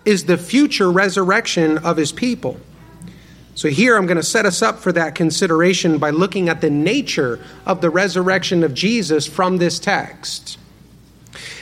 is 0.05 0.25
the 0.25 0.37
future 0.37 0.91
resurrection 0.91 1.77
of 1.79 1.97
his 1.97 2.11
people. 2.11 2.57
So, 3.55 3.69
here 3.69 3.95
I'm 3.95 4.07
going 4.07 4.17
to 4.17 4.23
set 4.23 4.47
us 4.47 4.63
up 4.63 4.79
for 4.79 4.91
that 4.93 5.13
consideration 5.13 5.99
by 5.99 6.09
looking 6.09 6.49
at 6.49 6.61
the 6.61 6.71
nature 6.71 7.39
of 7.67 7.81
the 7.81 7.91
resurrection 7.91 8.63
of 8.63 8.73
Jesus 8.73 9.27
from 9.27 9.57
this 9.57 9.77
text. 9.77 10.57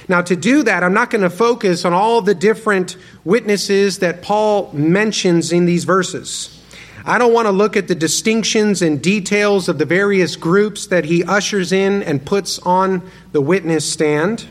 Now, 0.08 0.22
to 0.22 0.36
do 0.36 0.64
that, 0.64 0.84
I'm 0.84 0.94
not 0.94 1.10
going 1.10 1.22
to 1.22 1.30
focus 1.30 1.84
on 1.84 1.92
all 1.92 2.22
the 2.22 2.34
different 2.34 2.96
witnesses 3.26 4.00
that 4.00 4.22
Paul 4.22 4.72
mentions 4.74 5.52
in 5.52 5.66
these 5.66 5.84
verses. 5.84 6.61
I 7.04 7.18
don't 7.18 7.34
want 7.34 7.48
to 7.48 7.52
look 7.52 7.76
at 7.76 7.88
the 7.88 7.96
distinctions 7.96 8.82
and 8.82 9.02
details 9.02 9.68
of 9.68 9.80
the 9.80 9.86
various 9.86 10.36
groups 10.36 10.86
that 10.88 11.06
he 11.06 11.24
ushers 11.24 11.72
in 11.72 12.04
and 12.04 12.24
puts 12.24 12.60
on 12.60 13.10
the 13.32 13.42
witness 13.42 13.92
stand. 13.92 14.48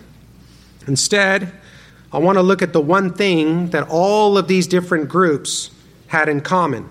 Instead, 0.88 1.52
I 2.12 2.18
want 2.18 2.38
to 2.38 2.42
look 2.42 2.60
at 2.60 2.72
the 2.72 2.80
one 2.80 3.14
thing 3.14 3.70
that 3.70 3.88
all 3.88 4.36
of 4.36 4.48
these 4.48 4.66
different 4.66 5.08
groups 5.08 5.70
had 6.08 6.28
in 6.28 6.40
common. 6.40 6.88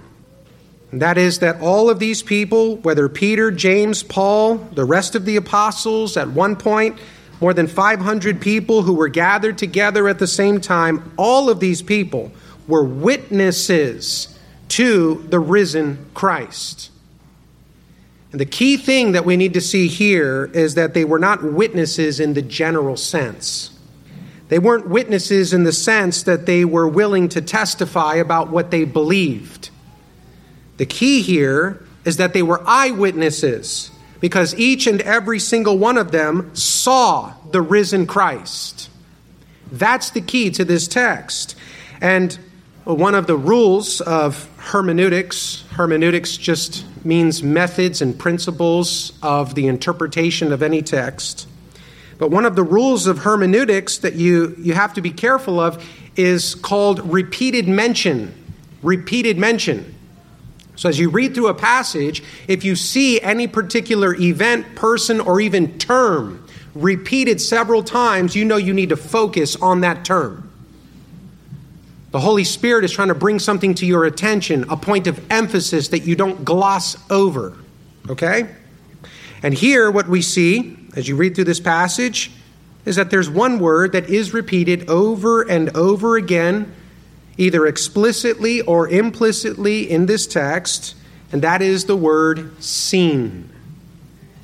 And 0.92 1.02
that 1.02 1.18
is 1.18 1.40
that 1.40 1.60
all 1.60 1.90
of 1.90 2.00
these 2.00 2.24
people, 2.24 2.78
whether 2.78 3.10
Peter, 3.10 3.52
James, 3.52 4.02
Paul, 4.02 4.56
the 4.56 4.86
rest 4.86 5.14
of 5.14 5.26
the 5.26 5.36
apostles, 5.36 6.16
at 6.16 6.30
one 6.30 6.56
point, 6.56 6.98
more 7.42 7.54
than 7.54 7.68
500 7.68 8.40
people 8.40 8.84
who 8.84 8.94
were 8.94 9.10
gathered 9.10 9.58
together 9.58 10.08
at 10.08 10.20
the 10.20 10.28
same 10.28 10.62
time, 10.62 11.12
all 11.18 11.50
of 11.50 11.60
these 11.60 11.82
people 11.82 12.32
were 12.68 12.84
witnesses 12.84 14.39
to 14.70 15.26
the 15.30 15.40
risen 15.40 16.06
Christ. 16.14 16.92
And 18.32 18.40
the 18.40 18.46
key 18.46 18.78
thing 18.78 19.14
that 19.14 19.26
we 19.26 19.38
need 19.38 19.54
to 19.56 19.62
see 19.62 19.88
here 19.88 20.50
is 20.54 20.76
that 20.76 20.94
they 20.94 21.04
were 21.04 21.20
not 21.20 21.44
witnesses 21.44 22.20
in 22.20 22.34
the 22.34 22.42
general 22.42 22.96
sense. 22.96 23.72
They 24.50 24.60
weren't 24.60 24.88
witnesses 24.88 25.54
in 25.54 25.64
the 25.64 25.72
sense 25.72 26.24
that 26.24 26.46
they 26.46 26.66
were 26.66 26.88
willing 26.88 27.30
to 27.30 27.42
testify 27.42 28.16
about 28.16 28.50
what 28.50 28.72
they 28.72 28.84
believed. 28.84 29.70
The 30.78 30.86
key 30.86 31.22
here 31.22 31.84
is 32.06 32.18
that 32.18 32.34
they 32.34 32.42
were 32.42 32.64
eyewitnesses 32.66 33.92
because 34.20 34.56
each 34.56 34.88
and 34.88 35.02
every 35.02 35.40
single 35.40 35.78
one 35.78 35.98
of 35.98 36.12
them 36.12 36.54
saw 36.56 37.34
the 37.52 37.62
risen 37.62 38.06
Christ. 38.08 38.90
That's 39.72 40.10
the 40.10 40.22
key 40.22 40.50
to 40.52 40.66
this 40.66 40.88
text. 40.88 41.56
And 42.02 42.38
one 42.86 43.16
of 43.16 43.28
the 43.28 43.38
rules 43.38 44.02
of 44.02 44.50
hermeneutics, 44.58 45.64
hermeneutics 45.72 46.38
just 46.38 46.86
means 47.06 47.44
methods 47.44 48.02
and 48.02 48.18
principles 48.18 49.14
of 49.22 49.56
the 49.56 49.68
interpretation 49.68 50.52
of 50.52 50.64
any 50.64 50.82
text. 50.82 51.48
But 52.18 52.32
one 52.32 52.46
of 52.46 52.56
the 52.56 52.64
rules 52.64 53.08
of 53.08 53.20
hermeneutics 53.20 54.00
that 54.00 54.16
you, 54.16 54.56
you 54.60 54.74
have 54.74 54.94
to 54.96 55.02
be 55.02 55.12
careful 55.12 55.60
of 55.60 55.84
is 56.16 56.56
called 56.56 57.00
repeated 57.12 57.68
mention. 57.68 58.36
Repeated 58.82 59.38
mention. 59.38 59.96
So, 60.76 60.88
as 60.88 60.98
you 60.98 61.10
read 61.10 61.36
through 61.36 61.48
a 61.48 61.54
passage, 61.54 62.24
if 62.48 62.64
you 62.64 62.76
see 62.76 63.20
any 63.22 63.48
particular 63.48 64.16
event, 64.16 64.76
person, 64.76 65.20
or 65.20 65.42
even 65.42 65.78
term 65.78 66.46
repeated 66.74 67.42
several 67.42 67.84
times, 67.84 68.36
you 68.36 68.46
know 68.46 68.56
you 68.56 68.74
need 68.74 68.90
to 68.90 68.98
focus 68.98 69.56
on 69.58 69.82
that 69.82 70.06
term. 70.06 70.49
The 72.12 72.20
Holy 72.20 72.44
Spirit 72.44 72.84
is 72.84 72.92
trying 72.92 73.10
to 73.10 73.16
bring 73.16 73.40
something 73.40 73.76
to 73.76 73.86
your 73.86 74.06
attention, 74.06 74.66
a 74.70 74.78
point 74.78 75.06
of 75.08 75.24
emphasis 75.32 75.90
that 75.90 76.00
you 76.00 76.16
don't 76.16 76.44
gloss 76.44 76.98
over. 77.12 77.56
Okay? 78.10 78.50
And 79.44 79.54
here, 79.54 79.92
what 79.92 80.08
we 80.08 80.22
see 80.22 80.78
as 80.96 81.08
you 81.08 81.16
read 81.16 81.36
through 81.36 81.44
this 81.46 81.60
passage 81.60 82.32
is 82.86 82.96
that 82.96 83.12
there's 83.12 83.30
one 83.30 83.60
word 83.60 83.92
that 83.92 84.10
is 84.10 84.34
repeated 84.34 84.90
over 84.90 85.44
and 85.44 85.76
over 85.76 86.18
again 86.18 86.74
either 87.38 87.66
explicitly 87.66 88.60
or 88.62 88.90
implicitly 88.90 89.90
in 89.90 90.08
this 90.08 90.28
text, 90.28 90.94
and 91.32 91.42
that 91.42 91.62
is 91.62 91.86
the 91.86 91.96
word 91.96 92.62
seen. 92.62 93.50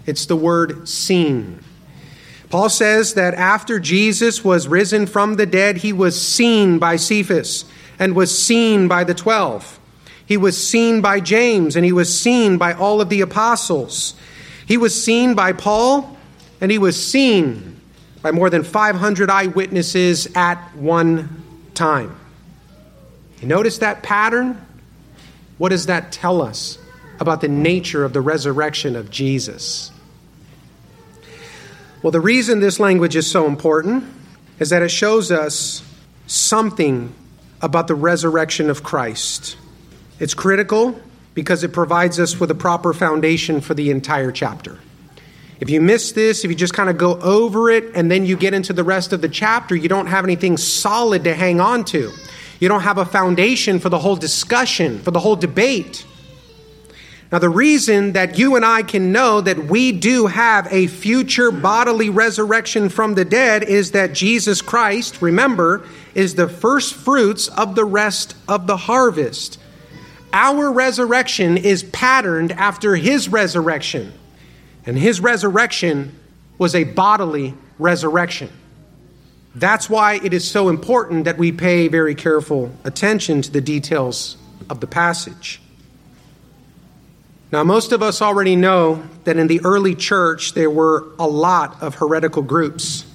It's 0.05 0.25
the 0.27 0.37
word 0.37 0.87
seen. 0.87 1.59
Paul 2.55 2.69
says 2.69 3.15
that 3.15 3.33
after 3.33 3.81
Jesus 3.81 4.41
was 4.41 4.65
risen 4.65 5.07
from 5.07 5.33
the 5.33 5.45
dead, 5.45 5.75
he 5.75 5.91
was 5.91 6.21
seen 6.21 6.79
by 6.79 6.95
Cephas 6.95 7.65
and 7.99 8.15
was 8.15 8.41
seen 8.41 8.87
by 8.87 9.03
the 9.03 9.13
twelve. 9.13 9.77
He 10.25 10.37
was 10.37 10.55
seen 10.55 11.01
by 11.01 11.19
James 11.19 11.75
and 11.75 11.83
he 11.83 11.91
was 11.91 12.17
seen 12.17 12.57
by 12.57 12.71
all 12.71 13.01
of 13.01 13.09
the 13.09 13.19
apostles. 13.19 14.15
He 14.65 14.77
was 14.77 15.03
seen 15.03 15.35
by 15.35 15.51
Paul 15.51 16.17
and 16.61 16.71
he 16.71 16.77
was 16.77 16.95
seen 16.95 17.81
by 18.21 18.31
more 18.31 18.49
than 18.49 18.63
500 18.63 19.29
eyewitnesses 19.29 20.33
at 20.33 20.55
one 20.77 21.43
time. 21.73 22.15
You 23.41 23.49
notice 23.49 23.79
that 23.79 24.01
pattern? 24.01 24.65
What 25.57 25.69
does 25.71 25.87
that 25.87 26.13
tell 26.13 26.41
us 26.41 26.77
about 27.19 27.41
the 27.41 27.49
nature 27.49 28.05
of 28.05 28.13
the 28.13 28.21
resurrection 28.21 28.95
of 28.95 29.11
Jesus? 29.11 29.91
Well, 32.05 32.11
the 32.11 32.21
reason 32.21 32.59
this 32.59 32.79
language 32.79 33.15
is 33.15 33.25
so 33.25 33.47
important 33.47 34.03
is 34.59 34.69
that 34.69 34.83
it 34.83 34.89
shows 34.89 35.31
us 35.31 35.81
something 36.27 37.11
about 37.63 37.87
the 37.87 37.95
resurrection 37.95 38.69
of 38.69 38.83
Christ. 38.83 39.57
It's 40.19 40.35
critical 40.35 41.01
because 41.33 41.63
it 41.63 41.73
provides 41.73 42.19
us 42.19 42.39
with 42.39 42.51
a 42.51 42.53
proper 42.53 42.93
foundation 42.93 43.59
for 43.59 43.73
the 43.73 43.89
entire 43.89 44.31
chapter. 44.31 44.77
If 45.59 45.71
you 45.71 45.81
miss 45.81 46.11
this, 46.11 46.45
if 46.45 46.51
you 46.51 46.55
just 46.55 46.75
kind 46.75 46.91
of 46.91 46.99
go 46.99 47.19
over 47.21 47.71
it 47.71 47.95
and 47.95 48.11
then 48.11 48.23
you 48.23 48.37
get 48.37 48.53
into 48.53 48.71
the 48.71 48.83
rest 48.83 49.11
of 49.11 49.21
the 49.21 49.29
chapter, 49.29 49.75
you 49.75 49.89
don't 49.89 50.05
have 50.05 50.25
anything 50.25 50.57
solid 50.57 51.23
to 51.23 51.33
hang 51.33 51.59
on 51.59 51.85
to. 51.85 52.11
You 52.59 52.67
don't 52.67 52.81
have 52.81 52.99
a 52.99 53.05
foundation 53.05 53.79
for 53.79 53.89
the 53.89 53.97
whole 53.97 54.15
discussion, 54.15 54.99
for 54.99 55.09
the 55.09 55.19
whole 55.19 55.37
debate. 55.37 56.05
Now, 57.31 57.39
the 57.39 57.49
reason 57.49 58.13
that 58.13 58.37
you 58.37 58.55
and 58.55 58.63
I 58.63 58.83
can 58.83 59.11
know 59.11 59.41
that 59.41 59.65
we 59.65 59.91
do 59.91 60.27
have 60.27 60.67
a 60.71 60.87
future 60.87 61.51
bodily 61.51 62.09
resurrection 62.09 62.87
from 62.87 63.15
the 63.15 63.25
dead 63.25 63.63
is 63.63 63.91
that 63.91 64.13
Jesus 64.13 64.61
Christ, 64.61 65.21
remember, 65.21 65.87
is 66.13 66.35
the 66.35 66.47
first 66.47 66.93
fruits 66.93 67.47
of 67.47 67.75
the 67.75 67.83
rest 67.83 68.35
of 68.47 68.67
the 68.67 68.77
harvest. 68.77 69.59
Our 70.31 70.71
resurrection 70.71 71.57
is 71.57 71.81
patterned 71.83 72.51
after 72.51 72.95
his 72.95 73.27
resurrection, 73.27 74.13
and 74.85 74.97
his 74.97 75.19
resurrection 75.19 76.17
was 76.57 76.75
a 76.75 76.83
bodily 76.83 77.55
resurrection. 77.79 78.49
That's 79.55 79.89
why 79.89 80.19
it 80.23 80.33
is 80.33 80.49
so 80.49 80.69
important 80.69 81.25
that 81.25 81.37
we 81.37 81.51
pay 81.51 81.87
very 81.87 82.13
careful 82.13 82.71
attention 82.83 83.41
to 83.41 83.51
the 83.51 83.61
details 83.61 84.37
of 84.69 84.79
the 84.79 84.87
passage. 84.87 85.61
Now, 87.55 87.63
most 87.63 87.93
of 87.93 88.03
us 88.03 88.21
already 88.21 88.57
know 88.57 89.01
that 89.23 89.37
in 89.37 89.47
the 89.47 89.61
early 89.63 89.95
church 89.95 90.55
there 90.55 90.69
were 90.69 91.05
a 91.17 91.25
lot 91.25 91.81
of 91.81 91.95
heretical 91.95 92.41
groups. 92.41 93.05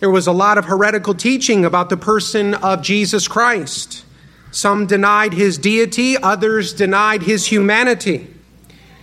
There 0.00 0.10
was 0.10 0.26
a 0.26 0.32
lot 0.32 0.58
of 0.58 0.64
heretical 0.64 1.14
teaching 1.14 1.64
about 1.64 1.88
the 1.88 1.96
person 1.96 2.54
of 2.54 2.82
Jesus 2.82 3.28
Christ. 3.28 4.04
Some 4.50 4.86
denied 4.86 5.34
his 5.34 5.56
deity, 5.56 6.16
others 6.16 6.72
denied 6.72 7.22
his 7.22 7.46
humanity. 7.46 8.26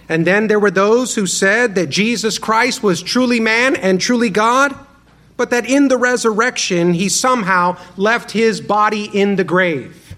And 0.10 0.28
then 0.28 0.48
there 0.48 0.60
were 0.60 0.70
those 0.70 1.16
who 1.16 1.28
said 1.28 1.76
that 1.76 1.88
Jesus 1.88 2.38
Christ 2.38 2.84
was 2.84 3.02
truly 3.02 3.40
man 3.40 3.78
and 3.78 4.02
truly 4.02 4.30
God 4.30 4.76
but 5.38 5.50
that 5.52 5.66
in 5.70 5.88
the 5.88 5.98
resurrection, 5.98 6.94
he 6.94 7.08
somehow 7.08 7.78
left 7.96 8.32
his 8.32 8.60
body 8.60 9.06
in 9.06 9.38
the 9.38 9.46
grave. 9.46 10.14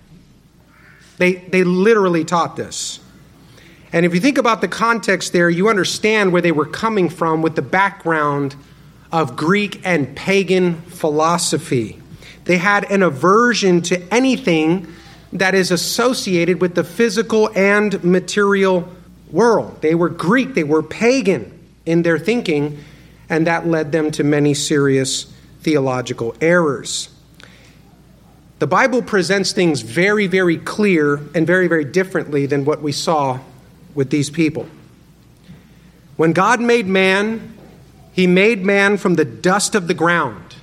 They, 1.20 1.36
they 1.36 1.64
literally 1.64 2.26
taught 2.26 2.56
this. 2.56 3.00
And 3.92 4.06
if 4.06 4.14
you 4.14 4.20
think 4.20 4.38
about 4.38 4.62
the 4.62 4.68
context 4.68 5.34
there, 5.34 5.50
you 5.50 5.68
understand 5.68 6.32
where 6.32 6.42
they 6.42 6.52
were 6.52 6.66
coming 6.66 7.10
from 7.10 7.42
with 7.42 7.56
the 7.56 7.62
background 7.62 8.56
of 9.12 9.36
Greek 9.36 9.82
and 9.84 10.16
pagan 10.16 10.82
philosophy. 10.84 12.00
They 12.46 12.58
had 12.58 12.90
an 12.92 13.02
aversion 13.02 13.82
to 13.84 14.14
anything 14.14 14.88
that 15.34 15.56
is 15.56 15.72
associated 15.72 16.62
with 16.62 16.76
the 16.76 16.84
physical 16.84 17.50
and 17.56 18.04
material 18.04 18.88
world. 19.32 19.82
They 19.82 19.96
were 19.96 20.10
Greek, 20.10 20.54
they 20.54 20.64
were 20.64 20.84
pagan 20.84 21.56
in 21.86 22.04
their 22.04 22.20
thinking, 22.20 22.84
and 23.30 23.46
that 23.48 23.68
led 23.68 23.92
them 23.92 24.12
to 24.12 24.24
many 24.24 24.54
serious 24.54 25.32
theological 25.62 26.36
errors. 26.42 27.10
The 28.60 28.68
Bible 28.68 29.02
presents 29.02 29.52
things 29.52 29.82
very, 29.82 30.28
very 30.28 30.58
clear 30.58 31.22
and 31.34 31.48
very, 31.48 31.68
very 31.68 31.86
differently 31.86 32.46
than 32.46 32.66
what 32.66 32.82
we 32.82 32.92
saw 32.92 33.40
with 33.96 34.10
these 34.10 34.30
people. 34.30 34.68
When 36.18 36.34
God 36.34 36.62
made 36.62 36.88
man, 36.88 37.54
he 38.14 38.28
made 38.28 38.66
man 38.66 38.98
from 38.98 39.16
the 39.16 39.26
dust 39.26 39.76
of 39.76 39.88
the 39.88 39.94
ground. 39.94 40.56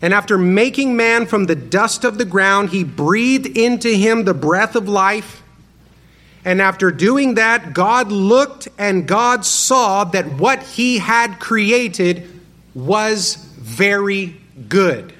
And 0.00 0.12
after 0.12 0.36
making 0.36 0.96
man 0.96 1.26
from 1.26 1.46
the 1.46 1.54
dust 1.54 2.04
of 2.04 2.18
the 2.18 2.24
ground, 2.24 2.70
he 2.70 2.84
breathed 2.84 3.46
into 3.46 3.88
him 3.88 4.24
the 4.24 4.34
breath 4.34 4.74
of 4.74 4.88
life 4.88 5.42
and 6.44 6.60
after 6.60 6.90
doing 6.90 7.34
that, 7.34 7.72
God 7.72 8.10
looked 8.10 8.68
and 8.76 9.06
God 9.06 9.44
saw 9.44 10.04
that 10.04 10.26
what 10.26 10.62
he 10.62 10.98
had 10.98 11.38
created 11.38 12.28
was 12.74 13.36
very 13.58 14.36
good. 14.68 15.12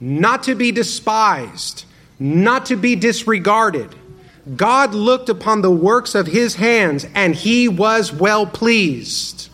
Not 0.00 0.44
to 0.44 0.54
be 0.54 0.72
despised, 0.72 1.84
not 2.18 2.66
to 2.66 2.76
be 2.76 2.96
disregarded. 2.96 3.94
God 4.56 4.94
looked 4.94 5.28
upon 5.28 5.62
the 5.62 5.70
works 5.70 6.14
of 6.14 6.26
his 6.26 6.56
hands 6.56 7.06
and 7.14 7.34
he 7.34 7.68
was 7.68 8.12
well 8.12 8.46
pleased. 8.46 9.48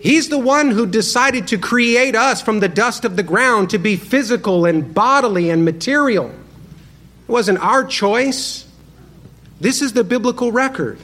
He's 0.00 0.28
the 0.28 0.38
one 0.38 0.70
who 0.70 0.86
decided 0.86 1.48
to 1.48 1.58
create 1.58 2.16
us 2.16 2.40
from 2.40 2.60
the 2.60 2.68
dust 2.68 3.04
of 3.04 3.16
the 3.16 3.22
ground 3.22 3.70
to 3.70 3.78
be 3.78 3.96
physical 3.96 4.64
and 4.64 4.94
bodily 4.94 5.50
and 5.50 5.64
material. 5.64 6.28
It 6.28 7.32
wasn't 7.32 7.58
our 7.58 7.84
choice. 7.84 8.66
This 9.60 9.82
is 9.82 9.92
the 9.92 10.04
biblical 10.04 10.52
record. 10.52 10.98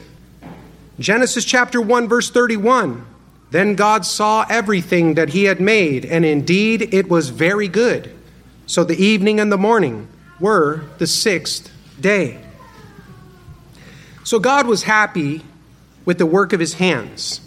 Genesis 0.99 1.45
chapter 1.45 1.79
1, 1.79 2.07
verse 2.07 2.31
31. 2.31 3.05
Then 3.51 3.75
God 3.75 4.03
saw 4.03 4.45
everything 4.49 5.13
that 5.13 5.29
he 5.29 5.43
had 5.43 5.61
made, 5.61 6.03
and 6.03 6.25
indeed 6.25 6.93
it 6.93 7.07
was 7.07 7.29
very 7.29 7.67
good. 7.67 8.11
So 8.65 8.83
the 8.83 9.01
evening 9.01 9.39
and 9.39 9.51
the 9.51 9.57
morning 9.57 10.07
were 10.39 10.83
the 10.97 11.07
sixth 11.07 11.71
day. 12.01 12.39
So 14.27 14.39
God 14.39 14.67
was 14.67 14.83
happy 14.83 15.41
with 16.03 16.17
the 16.17 16.25
work 16.25 16.51
of 16.51 16.59
his 16.59 16.73
hands. 16.73 17.39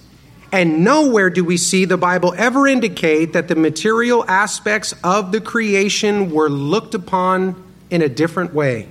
And 0.51 0.83
nowhere 0.83 1.29
do 1.29 1.45
we 1.45 1.59
see 1.59 1.85
the 1.85 1.99
Bible 1.99 2.33
ever 2.39 2.67
indicate 2.67 3.35
that 3.35 3.49
the 3.49 3.55
material 3.55 4.25
aspects 4.27 4.95
of 5.05 5.31
the 5.31 5.43
creation 5.43 6.31
were 6.31 6.49
looked 6.49 6.95
upon 6.95 7.63
in 7.91 8.01
a 8.01 8.09
different 8.09 8.55
way. 8.55 8.89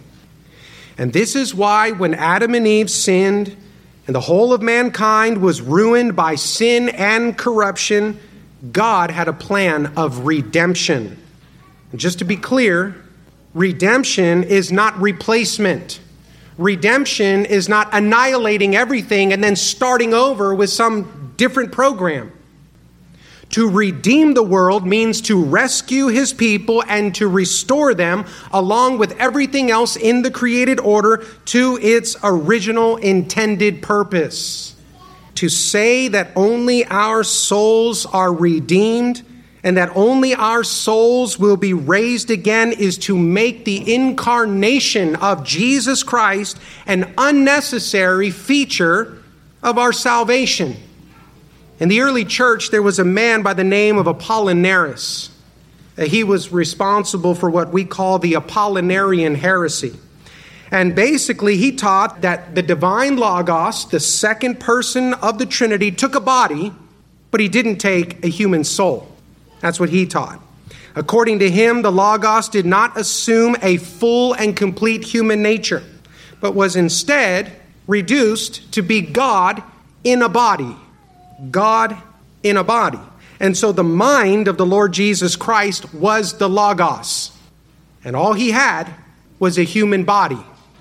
And 1.00 1.12
this 1.14 1.36
is 1.36 1.56
why 1.56 1.90
when 1.90 2.14
Adam 2.14 2.54
and 2.54 2.68
Eve 2.68 2.92
sinned 2.92 3.58
and 4.06 4.16
the 4.16 4.22
whole 4.22 4.54
of 4.54 4.62
mankind 4.62 5.42
was 5.42 5.60
ruined 5.60 6.16
by 6.16 6.36
sin 6.36 6.90
and 6.90 7.36
corruption, 7.36 8.20
God 8.72 9.10
had 9.10 9.28
a 9.28 9.34
plan 9.34 9.94
of 9.98 10.28
redemption. 10.28 11.18
And 11.92 12.00
just 12.00 12.20
to 12.20 12.24
be 12.24 12.38
clear, 12.38 13.04
redemption 13.56 14.44
is 14.44 14.72
not 14.72 14.96
replacement. 15.02 16.00
Redemption 16.60 17.46
is 17.46 17.70
not 17.70 17.88
annihilating 17.94 18.76
everything 18.76 19.32
and 19.32 19.42
then 19.42 19.56
starting 19.56 20.14
over 20.14 20.54
with 20.54 20.70
some 20.70 21.34
different 21.38 21.72
program. 21.72 22.34
To 23.52 23.70
redeem 23.70 24.34
the 24.34 24.44
world 24.44 24.86
means 24.86 25.22
to 25.22 25.42
rescue 25.42 26.08
his 26.08 26.34
people 26.34 26.84
and 26.90 27.16
to 27.16 27.30
restore 27.30 27.94
them, 27.94 28.26
along 28.52 28.98
with 28.98 29.18
everything 29.20 29.72
else 29.72 29.96
in 29.96 30.22
the 30.22 30.30
created 30.30 30.82
order, 30.82 31.26
to 31.46 31.80
its 31.82 32.18
original 32.24 32.98
intended 32.98 33.82
purpose. 33.82 34.76
To 35.36 35.48
say 35.48 36.10
that 36.10 36.34
only 36.36 36.84
our 36.88 37.24
souls 37.24 38.06
are 38.06 38.34
redeemed 38.34 39.24
and 39.64 39.76
that 39.78 39.92
only 39.96 40.34
our 40.34 40.64
souls 40.64 41.38
will 41.38 41.58
be 41.58 41.74
raised 41.74 42.32
again 42.32 42.72
is 42.72 42.98
to 42.98 43.18
make 43.18 43.66
the 43.66 43.94
incarnation 43.94 45.16
of 45.18 45.44
Jesus 45.44 46.02
Christ 46.04 46.58
an 46.86 47.14
unnecessary 47.18 48.32
feature 48.32 49.22
of 49.62 49.78
our 49.78 49.92
salvation. 49.92 50.78
In 51.80 51.90
the 51.90 52.02
early 52.02 52.26
church, 52.26 52.72
there 52.72 52.82
was 52.82 53.00
a 53.00 53.06
man 53.06 53.42
by 53.42 53.54
the 53.54 53.64
name 53.64 53.98
of 53.98 54.06
Apollinaris. 54.06 55.30
Uh, 55.98 56.06
he 56.06 56.24
was 56.24 56.52
responsible 56.52 57.36
for 57.36 57.50
what 57.50 57.72
we 57.72 57.84
call 57.84 58.20
the 58.20 58.34
Apollinarian 58.34 59.36
heresy. 59.36 59.98
And 60.72 60.96
basically, 60.96 61.58
he 61.58 61.72
taught 61.72 62.22
that 62.22 62.54
the 62.54 62.62
divine 62.62 63.18
Logos, 63.18 63.90
the 63.90 64.00
second 64.00 64.60
person 64.60 65.14
of 65.16 65.40
the 65.40 65.46
Trinity, 65.46 65.92
took 65.92 66.16
a 66.16 66.20
body, 66.20 66.72
but 67.32 67.42
he 67.42 67.48
didn't 67.48 67.78
take 67.78 68.24
a 68.24 68.30
human 68.30 68.64
soul. 68.64 69.10
That's 69.60 69.80
what 69.80 69.90
he 69.90 70.06
taught. 70.06 70.42
According 70.96 71.40
to 71.40 71.50
him, 71.50 71.82
the 71.82 71.92
Logos 71.92 72.50
did 72.50 72.66
not 72.66 72.98
assume 72.98 73.56
a 73.62 73.78
full 73.78 74.34
and 74.34 74.56
complete 74.56 75.04
human 75.04 75.42
nature, 75.42 75.84
but 76.42 76.56
was 76.56 76.76
instead 76.76 77.52
reduced 77.88 78.72
to 78.74 78.82
be 78.82 79.02
God 79.02 79.64
in 80.04 80.22
a 80.22 80.30
body. 80.30 80.76
God 81.52 81.98
in 82.44 82.58
a 82.58 82.64
body. 82.64 83.00
And 83.40 83.58
so 83.58 83.72
the 83.72 83.84
mind 83.84 84.48
of 84.48 84.58
the 84.58 84.66
Lord 84.66 84.92
Jesus 84.92 85.36
Christ 85.36 85.94
was 85.94 86.38
the 86.38 86.50
Logos. 86.50 87.32
And 88.04 88.16
all 88.16 88.34
he 88.34 88.52
had 88.52 88.94
was 89.40 89.58
a 89.58 89.64
human 89.64 90.04
body 90.04 90.40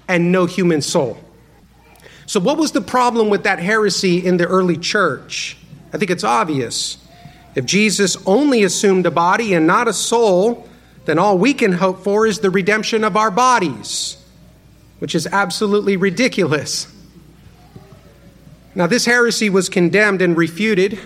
and 0.08 0.32
no 0.32 0.46
human 0.46 0.82
soul. 0.82 1.22
So, 2.26 2.40
what 2.40 2.58
was 2.58 2.72
the 2.72 2.80
problem 2.80 3.30
with 3.30 3.44
that 3.44 3.58
heresy 3.58 4.24
in 4.24 4.36
the 4.36 4.46
early 4.46 4.76
church? 4.76 5.56
I 5.92 5.98
think 5.98 6.10
it's 6.10 6.24
obvious. 6.24 6.98
If 7.54 7.64
Jesus 7.64 8.16
only 8.26 8.62
assumed 8.62 9.06
a 9.06 9.10
body 9.10 9.54
and 9.54 9.66
not 9.66 9.88
a 9.88 9.92
soul, 9.92 10.68
then 11.06 11.18
all 11.18 11.38
we 11.38 11.54
can 11.54 11.72
hope 11.72 12.04
for 12.04 12.26
is 12.26 12.40
the 12.40 12.50
redemption 12.50 13.02
of 13.04 13.16
our 13.16 13.30
bodies, 13.30 14.16
which 14.98 15.14
is 15.14 15.26
absolutely 15.26 15.96
ridiculous. 15.96 16.86
Now, 18.74 18.86
this 18.86 19.06
heresy 19.06 19.50
was 19.50 19.68
condemned 19.68 20.22
and 20.22 20.36
refuted 20.36 21.00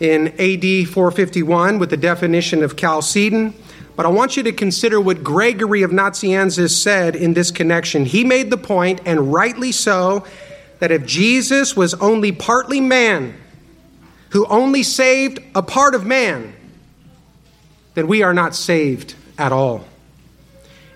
in 0.00 0.28
AD 0.38 0.88
451 0.88 1.78
with 1.78 1.90
the 1.90 1.96
definition 1.96 2.62
of 2.62 2.76
Chalcedon. 2.76 3.54
But 3.96 4.06
I 4.06 4.08
want 4.08 4.36
you 4.36 4.42
to 4.44 4.52
consider 4.52 5.00
what 5.00 5.22
Gregory 5.22 5.82
of 5.82 5.90
Nazianzus 5.90 6.70
said 6.70 7.14
in 7.14 7.34
this 7.34 7.50
connection. 7.50 8.04
He 8.04 8.24
made 8.24 8.50
the 8.50 8.56
point, 8.56 9.00
and 9.04 9.32
rightly 9.32 9.72
so, 9.72 10.24
that 10.80 10.90
if 10.90 11.06
Jesus 11.06 11.76
was 11.76 11.94
only 11.94 12.32
partly 12.32 12.80
man, 12.80 13.34
who 14.34 14.44
only 14.46 14.82
saved 14.82 15.38
a 15.54 15.62
part 15.62 15.94
of 15.94 16.04
man, 16.04 16.52
then 17.94 18.08
we 18.08 18.20
are 18.22 18.34
not 18.34 18.52
saved 18.54 19.14
at 19.38 19.52
all. 19.52 19.84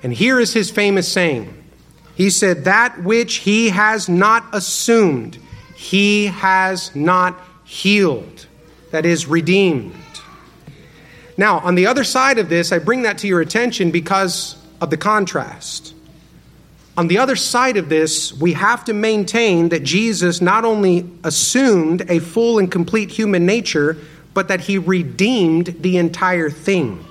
And 0.03 0.12
here 0.12 0.40
is 0.40 0.53
his 0.53 0.70
famous 0.70 1.11
saying 1.11 1.55
He 2.16 2.31
said, 2.31 2.64
That 2.64 3.03
which 3.03 3.37
he 3.37 3.70
has 3.70 4.09
not 4.09 4.44
assumed, 4.53 5.38
he 5.77 6.27
has 6.27 6.94
not 6.96 7.40
healed, 7.64 8.46
that 8.90 9.07
is, 9.07 9.27
redeemed. 9.29 9.94
Now, 11.37 11.61
on 11.61 11.77
the 11.77 11.87
other 11.87 12.03
side 12.03 12.38
of 12.38 12.48
this, 12.48 12.72
I 12.72 12.81
bring 12.81 13.03
that 13.03 13.18
to 13.18 13.29
your 13.29 13.40
attention 13.40 13.92
because 13.92 14.57
of 14.81 14.90
the 14.90 14.96
contrast. 14.96 15.94
On 16.99 17.07
the 17.07 17.19
other 17.19 17.37
side 17.37 17.77
of 17.77 17.89
this, 17.89 18.33
we 18.33 18.55
have 18.55 18.85
to 18.87 18.93
maintain 18.93 19.69
that 19.69 19.85
Jesus 19.85 20.41
not 20.41 20.65
only 20.65 21.09
assumed 21.23 22.05
a 22.11 22.19
full 22.19 22.59
and 22.59 22.69
complete 22.69 23.13
human 23.13 23.47
nature, 23.47 23.97
but 24.35 24.49
that 24.49 24.63
he 24.63 24.79
redeemed 24.79 25.77
the 25.79 25.97
entire 25.97 26.51
thing. 26.51 27.07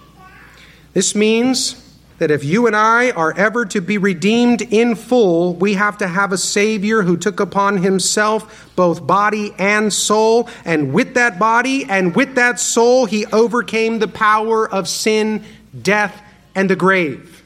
This 0.91 1.15
means 1.15 1.81
that 2.17 2.31
if 2.31 2.43
you 2.43 2.67
and 2.67 2.75
I 2.75 3.11
are 3.11 3.31
ever 3.37 3.65
to 3.67 3.79
be 3.79 3.97
redeemed 3.97 4.61
in 4.61 4.93
full, 4.93 5.53
we 5.53 5.75
have 5.75 5.99
to 5.99 6.07
have 6.09 6.33
a 6.33 6.37
Savior 6.37 7.03
who 7.03 7.15
took 7.15 7.39
upon 7.39 7.77
himself 7.77 8.69
both 8.75 9.07
body 9.07 9.53
and 9.57 9.93
soul, 9.93 10.49
and 10.65 10.91
with 10.91 11.13
that 11.13 11.39
body 11.39 11.85
and 11.85 12.13
with 12.13 12.35
that 12.35 12.59
soul, 12.59 13.05
he 13.05 13.25
overcame 13.27 13.99
the 13.99 14.09
power 14.09 14.69
of 14.69 14.89
sin, 14.89 15.45
death, 15.81 16.21
and 16.55 16.69
the 16.69 16.75
grave. 16.75 17.36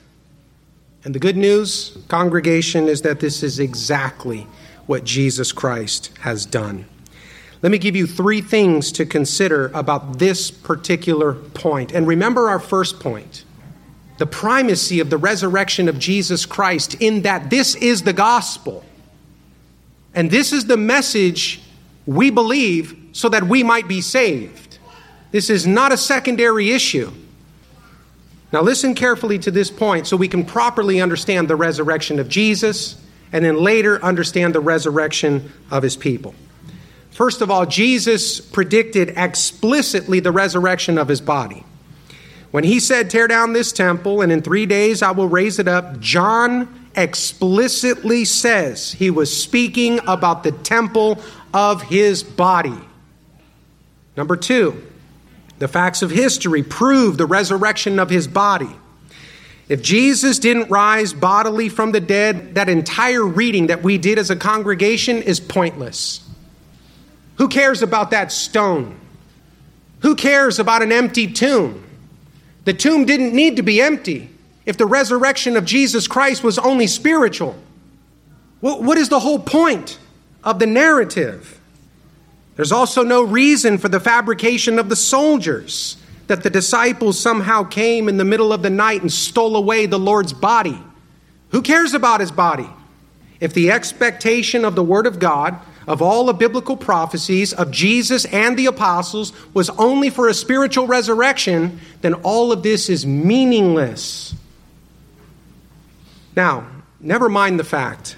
And 1.03 1.15
the 1.15 1.19
good 1.19 1.37
news, 1.37 1.97
congregation, 2.07 2.87
is 2.87 3.01
that 3.01 3.19
this 3.19 3.41
is 3.41 3.59
exactly 3.59 4.45
what 4.85 5.03
Jesus 5.03 5.51
Christ 5.51 6.11
has 6.19 6.45
done. 6.45 6.85
Let 7.61 7.71
me 7.71 7.77
give 7.77 7.95
you 7.95 8.07
three 8.07 8.41
things 8.41 8.91
to 8.93 9.05
consider 9.05 9.71
about 9.73 10.19
this 10.19 10.51
particular 10.51 11.33
point. 11.33 11.91
And 11.91 12.07
remember 12.07 12.49
our 12.49 12.59
first 12.59 12.99
point 12.99 13.45
the 14.17 14.25
primacy 14.27 14.99
of 14.99 15.09
the 15.09 15.17
resurrection 15.17 15.89
of 15.89 15.97
Jesus 15.97 16.45
Christ, 16.45 16.93
in 16.99 17.23
that 17.23 17.49
this 17.49 17.73
is 17.73 18.03
the 18.03 18.13
gospel. 18.13 18.85
And 20.13 20.29
this 20.29 20.53
is 20.53 20.65
the 20.65 20.77
message 20.77 21.59
we 22.05 22.29
believe 22.29 22.95
so 23.13 23.29
that 23.29 23.43
we 23.43 23.63
might 23.63 23.87
be 23.87 23.99
saved. 23.99 24.77
This 25.31 25.49
is 25.49 25.65
not 25.65 25.91
a 25.91 25.97
secondary 25.97 26.69
issue. 26.69 27.11
Now, 28.51 28.61
listen 28.61 28.95
carefully 28.95 29.39
to 29.39 29.51
this 29.51 29.71
point 29.71 30.07
so 30.07 30.17
we 30.17 30.27
can 30.27 30.45
properly 30.45 30.99
understand 30.99 31.47
the 31.47 31.55
resurrection 31.55 32.19
of 32.19 32.27
Jesus 32.27 33.01
and 33.31 33.45
then 33.45 33.57
later 33.57 34.03
understand 34.03 34.53
the 34.53 34.59
resurrection 34.59 35.51
of 35.69 35.83
his 35.83 35.95
people. 35.95 36.35
First 37.11 37.41
of 37.41 37.49
all, 37.49 37.65
Jesus 37.65 38.41
predicted 38.41 39.13
explicitly 39.15 40.19
the 40.19 40.31
resurrection 40.31 40.97
of 40.97 41.07
his 41.07 41.21
body. 41.21 41.63
When 42.51 42.65
he 42.65 42.81
said, 42.81 43.09
Tear 43.09 43.27
down 43.27 43.53
this 43.53 43.71
temple, 43.71 44.21
and 44.21 44.31
in 44.31 44.41
three 44.41 44.65
days 44.65 45.01
I 45.01 45.11
will 45.11 45.29
raise 45.29 45.57
it 45.59 45.67
up, 45.67 45.99
John 45.99 46.89
explicitly 46.95 48.25
says 48.25 48.91
he 48.91 49.09
was 49.09 49.35
speaking 49.35 50.01
about 50.07 50.43
the 50.43 50.51
temple 50.51 51.21
of 51.53 51.81
his 51.83 52.23
body. 52.23 52.77
Number 54.17 54.35
two, 54.35 54.83
the 55.61 55.67
facts 55.67 56.01
of 56.01 56.09
history 56.09 56.63
prove 56.63 57.19
the 57.19 57.27
resurrection 57.27 57.99
of 57.99 58.09
his 58.09 58.27
body. 58.27 58.75
If 59.69 59.83
Jesus 59.83 60.39
didn't 60.39 60.71
rise 60.71 61.13
bodily 61.13 61.69
from 61.69 61.91
the 61.91 62.01
dead, 62.01 62.55
that 62.55 62.67
entire 62.67 63.23
reading 63.23 63.67
that 63.67 63.83
we 63.83 63.99
did 63.99 64.17
as 64.17 64.31
a 64.31 64.35
congregation 64.35 65.21
is 65.21 65.39
pointless. 65.39 66.27
Who 67.37 67.47
cares 67.47 67.83
about 67.83 68.09
that 68.09 68.31
stone? 68.31 68.99
Who 69.99 70.15
cares 70.15 70.57
about 70.57 70.81
an 70.81 70.91
empty 70.91 71.31
tomb? 71.31 71.83
The 72.65 72.73
tomb 72.73 73.05
didn't 73.05 73.35
need 73.35 73.57
to 73.57 73.61
be 73.61 73.79
empty 73.83 74.31
if 74.65 74.77
the 74.77 74.87
resurrection 74.87 75.55
of 75.55 75.63
Jesus 75.63 76.07
Christ 76.07 76.43
was 76.43 76.57
only 76.57 76.87
spiritual. 76.87 77.55
What 78.61 78.97
is 78.97 79.09
the 79.09 79.19
whole 79.19 79.37
point 79.37 79.99
of 80.43 80.57
the 80.57 80.65
narrative? 80.65 81.60
There's 82.61 82.71
also 82.71 83.01
no 83.01 83.23
reason 83.23 83.79
for 83.79 83.89
the 83.89 83.99
fabrication 83.99 84.77
of 84.77 84.87
the 84.87 84.95
soldiers 84.95 85.97
that 86.27 86.43
the 86.43 86.49
disciples 86.51 87.19
somehow 87.19 87.63
came 87.63 88.07
in 88.07 88.17
the 88.17 88.23
middle 88.23 88.53
of 88.53 88.61
the 88.61 88.69
night 88.69 89.01
and 89.01 89.11
stole 89.11 89.55
away 89.55 89.87
the 89.87 89.97
Lord's 89.97 90.31
body. 90.31 90.79
Who 91.49 91.63
cares 91.63 91.95
about 91.95 92.19
his 92.19 92.31
body? 92.31 92.69
If 93.39 93.55
the 93.55 93.71
expectation 93.71 94.63
of 94.63 94.75
the 94.75 94.83
Word 94.83 95.07
of 95.07 95.17
God, 95.17 95.57
of 95.87 96.03
all 96.03 96.25
the 96.25 96.33
biblical 96.33 96.77
prophecies, 96.77 97.51
of 97.51 97.71
Jesus 97.71 98.25
and 98.25 98.55
the 98.55 98.67
apostles, 98.67 99.33
was 99.55 99.71
only 99.71 100.11
for 100.11 100.27
a 100.27 100.33
spiritual 100.35 100.85
resurrection, 100.85 101.79
then 102.01 102.13
all 102.13 102.51
of 102.51 102.61
this 102.61 102.91
is 102.91 103.07
meaningless. 103.07 104.35
Now, 106.35 106.67
never 106.99 107.27
mind 107.27 107.59
the 107.59 107.63
fact 107.63 108.17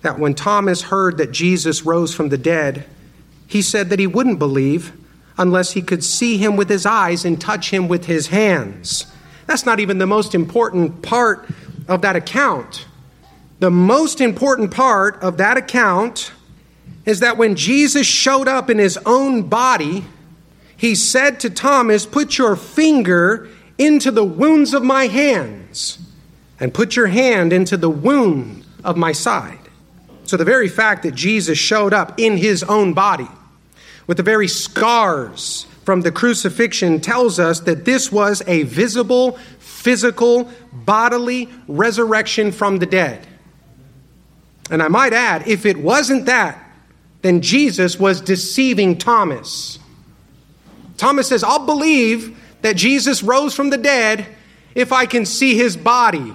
that 0.00 0.18
when 0.18 0.32
Thomas 0.32 0.80
heard 0.80 1.18
that 1.18 1.32
Jesus 1.32 1.82
rose 1.82 2.14
from 2.14 2.30
the 2.30 2.38
dead, 2.38 2.86
he 3.54 3.62
said 3.62 3.88
that 3.90 4.00
he 4.00 4.06
wouldn't 4.08 4.40
believe 4.40 4.92
unless 5.38 5.70
he 5.70 5.80
could 5.80 6.02
see 6.02 6.38
him 6.38 6.56
with 6.56 6.68
his 6.68 6.84
eyes 6.84 7.24
and 7.24 7.40
touch 7.40 7.70
him 7.70 7.86
with 7.86 8.06
his 8.06 8.26
hands. 8.26 9.06
That's 9.46 9.64
not 9.64 9.78
even 9.78 9.98
the 9.98 10.08
most 10.08 10.34
important 10.34 11.02
part 11.02 11.48
of 11.86 12.02
that 12.02 12.16
account. 12.16 12.84
The 13.60 13.70
most 13.70 14.20
important 14.20 14.72
part 14.72 15.22
of 15.22 15.36
that 15.36 15.56
account 15.56 16.32
is 17.06 17.20
that 17.20 17.36
when 17.36 17.54
Jesus 17.54 18.08
showed 18.08 18.48
up 18.48 18.68
in 18.68 18.78
his 18.78 18.98
own 19.06 19.42
body, 19.42 20.04
he 20.76 20.96
said 20.96 21.38
to 21.38 21.48
Thomas, 21.48 22.06
Put 22.06 22.36
your 22.36 22.56
finger 22.56 23.48
into 23.78 24.10
the 24.10 24.24
wounds 24.24 24.74
of 24.74 24.82
my 24.82 25.06
hands, 25.06 26.00
and 26.58 26.74
put 26.74 26.96
your 26.96 27.06
hand 27.06 27.52
into 27.52 27.76
the 27.76 27.88
wound 27.88 28.64
of 28.82 28.96
my 28.96 29.12
side. 29.12 29.60
So, 30.24 30.36
the 30.36 30.44
very 30.44 30.68
fact 30.68 31.04
that 31.04 31.14
Jesus 31.14 31.56
showed 31.56 31.94
up 31.94 32.18
in 32.18 32.36
his 32.36 32.64
own 32.64 32.94
body 32.94 33.28
with 34.06 34.16
the 34.16 34.22
very 34.22 34.48
scars 34.48 35.66
from 35.84 36.00
the 36.00 36.12
crucifixion 36.12 37.00
tells 37.00 37.38
us 37.38 37.60
that 37.60 37.84
this 37.84 38.10
was 38.10 38.42
a 38.46 38.62
visible, 38.62 39.32
physical, 39.58 40.50
bodily 40.72 41.48
resurrection 41.68 42.52
from 42.52 42.78
the 42.78 42.86
dead. 42.86 43.26
And 44.70 44.82
I 44.82 44.88
might 44.88 45.12
add, 45.12 45.46
if 45.46 45.66
it 45.66 45.76
wasn't 45.76 46.26
that, 46.26 46.58
then 47.22 47.42
Jesus 47.42 47.98
was 47.98 48.20
deceiving 48.20 48.96
Thomas. 48.96 49.78
Thomas 50.96 51.28
says, 51.28 51.44
I'll 51.44 51.66
believe 51.66 52.38
that 52.62 52.76
Jesus 52.76 53.22
rose 53.22 53.54
from 53.54 53.70
the 53.70 53.78
dead 53.78 54.26
if 54.74 54.92
I 54.92 55.06
can 55.06 55.26
see 55.26 55.54
his 55.54 55.76
body 55.76 56.32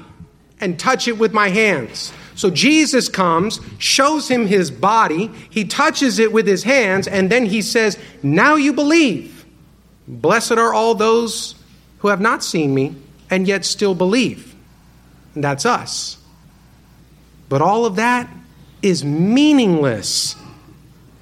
and 0.60 0.80
touch 0.80 1.08
it 1.08 1.18
with 1.18 1.34
my 1.34 1.50
hands. 1.50 2.14
So 2.40 2.50
Jesus 2.50 3.10
comes, 3.10 3.60
shows 3.80 4.30
him 4.30 4.48
his 4.48 4.72
body, 4.72 5.30
he 5.50 5.66
touches 5.66 6.20
it 6.20 6.32
with 6.32 6.48
his 6.48 6.64
hands, 6.64 7.06
and 7.06 7.30
then 7.30 7.46
he 7.46 7.62
says, 7.62 8.00
Now 8.24 8.56
you 8.56 8.72
believe. 8.72 9.44
Blessed 10.08 10.54
are 10.54 10.74
all 10.74 10.96
those 10.96 11.56
who 11.98 12.08
have 12.08 12.22
not 12.22 12.42
seen 12.42 12.74
me 12.74 12.96
and 13.30 13.46
yet 13.46 13.66
still 13.66 13.94
believe. 13.94 14.56
And 15.36 15.44
that's 15.44 15.66
us. 15.66 16.18
But 17.50 17.62
all 17.62 17.86
of 17.86 17.98
that 17.98 18.30
is 18.82 19.04
meaningless 19.04 20.38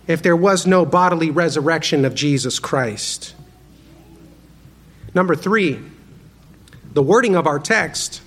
if 0.05 0.21
there 0.21 0.35
was 0.35 0.67
no 0.67 0.85
bodily 0.85 1.31
resurrection 1.31 2.05
of 2.05 2.13
Jesus 2.13 2.59
Christ. 2.59 3.33
Number 5.15 5.35
three, 5.35 5.79
the 6.93 7.01
wording 7.01 7.35
of 7.35 7.47
our 7.47 7.57
text 7.57 8.21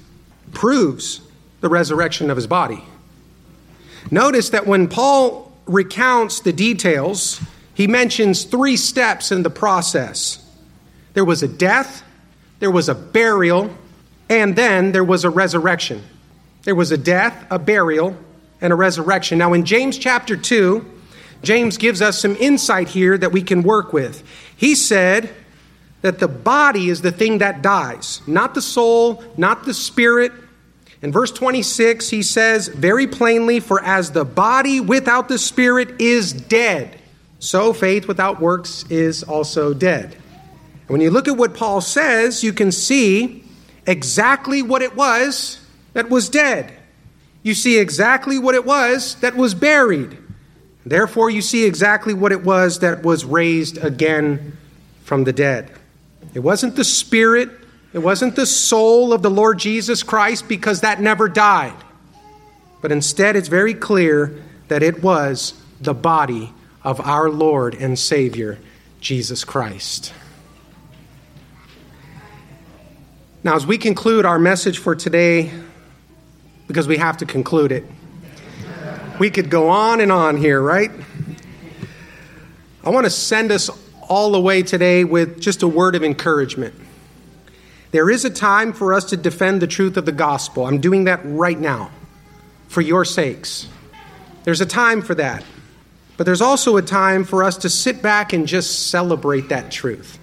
proves 0.52 1.20
the 1.60 1.68
resurrection 1.68 2.30
of 2.30 2.36
his 2.36 2.46
body. 2.46 2.82
Notice 4.10 4.50
that 4.50 4.66
when 4.66 4.88
Paul 4.88 5.52
recounts 5.66 6.40
the 6.40 6.52
details, 6.52 7.40
he 7.74 7.86
mentions 7.86 8.44
three 8.44 8.76
steps 8.76 9.30
in 9.32 9.42
the 9.42 9.50
process 9.50 10.46
there 11.12 11.24
was 11.24 11.42
a 11.42 11.48
death, 11.48 12.04
there 12.60 12.70
was 12.70 12.88
a 12.88 12.94
burial, 12.94 13.74
and 14.28 14.54
then 14.54 14.92
there 14.92 15.02
was 15.02 15.24
a 15.24 15.30
resurrection. 15.30 16.02
There 16.62 16.74
was 16.76 16.92
a 16.92 16.96
death, 16.96 17.46
a 17.50 17.58
burial, 17.58 18.16
and 18.60 18.72
a 18.72 18.76
resurrection. 18.76 19.38
Now, 19.38 19.52
in 19.52 19.64
James 19.64 19.98
chapter 19.98 20.36
2, 20.36 20.84
James 21.42 21.78
gives 21.78 22.00
us 22.02 22.20
some 22.20 22.36
insight 22.36 22.88
here 22.88 23.16
that 23.16 23.32
we 23.32 23.42
can 23.42 23.62
work 23.62 23.92
with. 23.92 24.22
He 24.56 24.74
said 24.74 25.34
that 26.02 26.18
the 26.18 26.28
body 26.28 26.90
is 26.90 27.02
the 27.02 27.12
thing 27.12 27.38
that 27.38 27.62
dies, 27.62 28.20
not 28.26 28.54
the 28.54 28.62
soul, 28.62 29.24
not 29.36 29.64
the 29.64 29.74
spirit. 29.74 30.32
In 31.02 31.12
verse 31.12 31.30
26, 31.30 32.10
he 32.10 32.22
says 32.22 32.68
very 32.68 33.06
plainly, 33.06 33.60
For 33.60 33.82
as 33.82 34.10
the 34.10 34.24
body 34.24 34.80
without 34.80 35.28
the 35.28 35.38
spirit 35.38 36.00
is 36.00 36.32
dead, 36.32 37.00
so 37.38 37.72
faith 37.72 38.06
without 38.06 38.40
works 38.40 38.84
is 38.90 39.22
also 39.22 39.72
dead. 39.72 40.14
And 40.14 40.88
when 40.88 41.00
you 41.00 41.10
look 41.10 41.26
at 41.26 41.36
what 41.36 41.54
Paul 41.54 41.80
says, 41.80 42.44
you 42.44 42.52
can 42.52 42.70
see 42.70 43.44
exactly 43.86 44.60
what 44.60 44.82
it 44.82 44.94
was 44.94 45.58
that 45.94 46.10
was 46.10 46.28
dead. 46.28 46.72
You 47.42 47.54
see 47.54 47.78
exactly 47.78 48.38
what 48.38 48.54
it 48.54 48.66
was 48.66 49.14
that 49.16 49.36
was 49.36 49.54
buried. 49.54 50.18
Therefore, 50.84 51.30
you 51.30 51.40
see 51.40 51.64
exactly 51.64 52.12
what 52.12 52.32
it 52.32 52.44
was 52.44 52.80
that 52.80 53.02
was 53.02 53.24
raised 53.24 53.78
again 53.78 54.56
from 55.04 55.24
the 55.24 55.32
dead. 55.32 55.70
It 56.34 56.40
wasn't 56.40 56.76
the 56.76 56.84
spirit, 56.84 57.50
it 57.92 57.98
wasn't 57.98 58.36
the 58.36 58.46
soul 58.46 59.12
of 59.12 59.22
the 59.22 59.30
Lord 59.30 59.58
Jesus 59.58 60.02
Christ 60.02 60.48
because 60.48 60.82
that 60.82 61.00
never 61.00 61.28
died. 61.28 61.74
But 62.80 62.92
instead, 62.92 63.36
it's 63.36 63.48
very 63.48 63.74
clear 63.74 64.42
that 64.68 64.82
it 64.82 65.02
was 65.02 65.60
the 65.80 65.94
body 65.94 66.52
of 66.82 67.00
our 67.00 67.28
Lord 67.28 67.74
and 67.74 67.98
Savior, 67.98 68.58
Jesus 69.00 69.44
Christ. 69.44 70.12
Now, 73.42 73.56
as 73.56 73.66
we 73.66 73.78
conclude 73.78 74.24
our 74.24 74.38
message 74.38 74.78
for 74.78 74.94
today, 74.94 75.50
because 76.68 76.86
we 76.86 76.98
have 76.98 77.16
to 77.18 77.26
conclude 77.26 77.72
it, 77.72 77.84
we 79.18 79.30
could 79.30 79.50
go 79.50 79.68
on 79.68 80.00
and 80.00 80.12
on 80.12 80.36
here, 80.36 80.60
right? 80.60 80.90
I 82.84 82.90
want 82.90 83.04
to 83.04 83.10
send 83.10 83.50
us 83.50 83.68
all 84.08 84.32
the 84.32 84.40
way 84.40 84.62
today 84.62 85.04
with 85.04 85.40
just 85.40 85.62
a 85.62 85.68
word 85.68 85.94
of 85.94 86.04
encouragement. 86.04 86.74
There 87.90 88.10
is 88.10 88.24
a 88.24 88.30
time 88.30 88.72
for 88.72 88.94
us 88.94 89.04
to 89.06 89.16
defend 89.16 89.60
the 89.60 89.66
truth 89.66 89.96
of 89.96 90.06
the 90.06 90.12
gospel. 90.12 90.66
I'm 90.66 90.80
doing 90.80 91.04
that 91.04 91.20
right 91.24 91.58
now 91.58 91.90
for 92.68 92.80
your 92.80 93.04
sakes. 93.04 93.68
There's 94.44 94.60
a 94.60 94.66
time 94.66 95.02
for 95.02 95.14
that. 95.16 95.44
But 96.16 96.24
there's 96.24 96.42
also 96.42 96.76
a 96.76 96.82
time 96.82 97.24
for 97.24 97.42
us 97.42 97.56
to 97.58 97.70
sit 97.70 98.02
back 98.02 98.32
and 98.32 98.46
just 98.46 98.90
celebrate 98.90 99.48
that 99.48 99.70
truth 99.70 100.18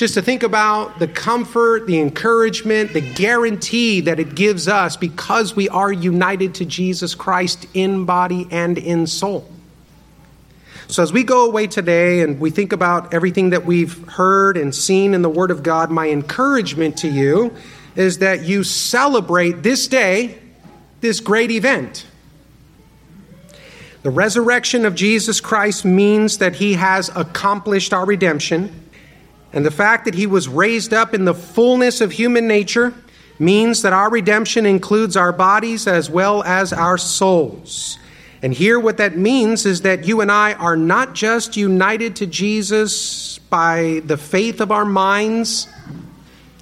just 0.00 0.14
to 0.14 0.22
think 0.22 0.42
about 0.42 0.98
the 0.98 1.06
comfort, 1.06 1.86
the 1.86 2.00
encouragement, 2.00 2.94
the 2.94 3.02
guarantee 3.02 4.00
that 4.00 4.18
it 4.18 4.34
gives 4.34 4.66
us 4.66 4.96
because 4.96 5.54
we 5.54 5.68
are 5.68 5.92
united 5.92 6.54
to 6.54 6.64
Jesus 6.64 7.14
Christ 7.14 7.66
in 7.74 8.06
body 8.06 8.48
and 8.50 8.78
in 8.78 9.06
soul. 9.06 9.46
So, 10.90 11.04
as 11.04 11.12
we 11.12 11.22
go 11.22 11.46
away 11.46 11.68
today 11.68 12.20
and 12.22 12.40
we 12.40 12.50
think 12.50 12.72
about 12.72 13.14
everything 13.14 13.50
that 13.50 13.64
we've 13.64 14.08
heard 14.08 14.56
and 14.56 14.74
seen 14.74 15.14
in 15.14 15.22
the 15.22 15.28
Word 15.28 15.52
of 15.52 15.62
God, 15.62 15.88
my 15.88 16.08
encouragement 16.08 16.98
to 16.98 17.08
you 17.08 17.54
is 17.94 18.18
that 18.18 18.42
you 18.42 18.64
celebrate 18.64 19.62
this 19.62 19.86
day, 19.86 20.36
this 21.00 21.20
great 21.20 21.52
event. 21.52 22.08
The 24.02 24.10
resurrection 24.10 24.84
of 24.84 24.96
Jesus 24.96 25.40
Christ 25.40 25.84
means 25.84 26.38
that 26.38 26.56
He 26.56 26.74
has 26.74 27.08
accomplished 27.14 27.92
our 27.92 28.04
redemption. 28.04 28.90
And 29.52 29.64
the 29.64 29.70
fact 29.70 30.06
that 30.06 30.14
he 30.14 30.26
was 30.26 30.48
raised 30.48 30.92
up 30.92 31.14
in 31.14 31.24
the 31.24 31.34
fullness 31.34 32.00
of 32.00 32.10
human 32.10 32.48
nature 32.48 32.94
means 33.38 33.82
that 33.82 33.92
our 33.92 34.10
redemption 34.10 34.66
includes 34.66 35.16
our 35.16 35.32
bodies 35.32 35.86
as 35.86 36.10
well 36.10 36.42
as 36.42 36.72
our 36.72 36.98
souls. 36.98 37.96
And 38.42 38.54
here, 38.54 38.80
what 38.80 38.96
that 38.96 39.18
means 39.18 39.66
is 39.66 39.82
that 39.82 40.06
you 40.06 40.22
and 40.22 40.32
I 40.32 40.54
are 40.54 40.76
not 40.76 41.14
just 41.14 41.56
united 41.56 42.16
to 42.16 42.26
Jesus 42.26 43.38
by 43.50 44.00
the 44.06 44.16
faith 44.16 44.60
of 44.60 44.72
our 44.72 44.86
minds. 44.86 45.68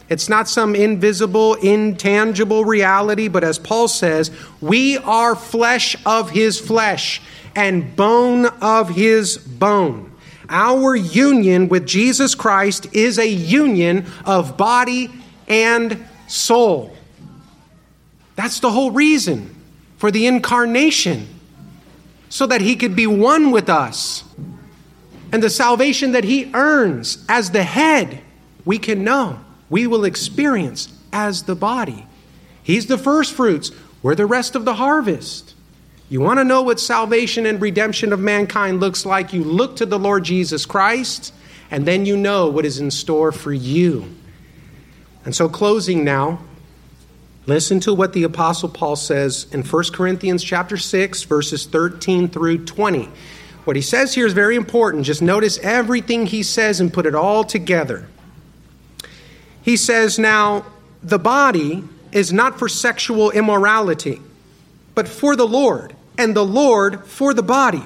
It's 0.08 0.28
not 0.28 0.48
some 0.48 0.74
invisible, 0.74 1.54
intangible 1.54 2.64
reality, 2.64 3.28
but 3.28 3.44
as 3.44 3.58
Paul 3.58 3.86
says, 3.86 4.30
we 4.60 4.98
are 4.98 5.36
flesh 5.36 5.94
of 6.04 6.30
his 6.30 6.58
flesh 6.58 7.20
and 7.54 7.94
bone 7.94 8.46
of 8.46 8.88
his 8.88 9.38
bone. 9.38 10.12
Our 10.48 10.96
union 10.96 11.68
with 11.68 11.86
Jesus 11.86 12.34
Christ 12.34 12.86
is 12.92 13.18
a 13.18 13.28
union 13.28 14.06
of 14.24 14.56
body 14.56 15.10
and 15.46 16.06
soul. 16.26 16.96
That's 18.34 18.60
the 18.60 18.70
whole 18.70 18.90
reason 18.90 19.54
for 19.98 20.10
the 20.10 20.26
incarnation, 20.26 21.28
so 22.28 22.46
that 22.46 22.60
he 22.60 22.76
could 22.76 22.94
be 22.94 23.06
one 23.06 23.50
with 23.50 23.68
us. 23.68 24.24
And 25.32 25.42
the 25.42 25.50
salvation 25.50 26.12
that 26.12 26.24
he 26.24 26.50
earns 26.54 27.24
as 27.28 27.50
the 27.50 27.62
head, 27.62 28.20
we 28.64 28.78
can 28.78 29.04
know, 29.04 29.40
we 29.68 29.86
will 29.86 30.04
experience 30.04 30.92
as 31.12 31.42
the 31.42 31.54
body. 31.54 32.06
He's 32.62 32.86
the 32.86 32.98
first 32.98 33.32
fruits, 33.32 33.70
we're 34.02 34.14
the 34.14 34.26
rest 34.26 34.54
of 34.54 34.64
the 34.64 34.74
harvest. 34.74 35.54
You 36.10 36.20
want 36.20 36.38
to 36.38 36.44
know 36.44 36.62
what 36.62 36.80
salvation 36.80 37.44
and 37.44 37.60
redemption 37.60 38.12
of 38.12 38.20
mankind 38.20 38.80
looks 38.80 39.04
like? 39.04 39.32
You 39.32 39.44
look 39.44 39.76
to 39.76 39.86
the 39.86 39.98
Lord 39.98 40.24
Jesus 40.24 40.64
Christ, 40.64 41.34
and 41.70 41.84
then 41.84 42.06
you 42.06 42.16
know 42.16 42.48
what 42.48 42.64
is 42.64 42.78
in 42.78 42.90
store 42.90 43.30
for 43.30 43.52
you. 43.52 44.14
And 45.26 45.34
so, 45.34 45.50
closing 45.50 46.04
now, 46.04 46.40
listen 47.48 47.80
to 47.80 47.94
what 47.94 48.12
the 48.12 48.24
Apostle 48.24 48.68
Paul 48.68 48.94
says 48.94 49.46
in 49.50 49.62
1 49.62 49.84
Corinthians 49.92 50.44
chapter 50.44 50.76
6, 50.76 51.22
verses 51.22 51.64
13 51.64 52.28
through 52.28 52.66
20. 52.66 53.08
What 53.64 53.74
he 53.74 53.82
says 53.82 54.14
here 54.14 54.26
is 54.26 54.34
very 54.34 54.54
important. 54.54 55.06
Just 55.06 55.22
notice 55.22 55.58
everything 55.58 56.26
he 56.26 56.42
says 56.42 56.78
and 56.78 56.92
put 56.92 57.06
it 57.06 57.14
all 57.14 57.44
together. 57.44 58.06
He 59.62 59.78
says, 59.78 60.18
Now, 60.18 60.66
the 61.02 61.18
body 61.18 61.84
is 62.12 62.32
not 62.32 62.58
for 62.58 62.68
sexual 62.68 63.30
immorality, 63.30 64.20
but 64.94 65.08
for 65.08 65.34
the 65.34 65.46
Lord 65.46 65.96
and 66.18 66.36
the 66.36 66.44
Lord 66.44 67.06
for 67.06 67.32
the 67.32 67.42
body. 67.42 67.84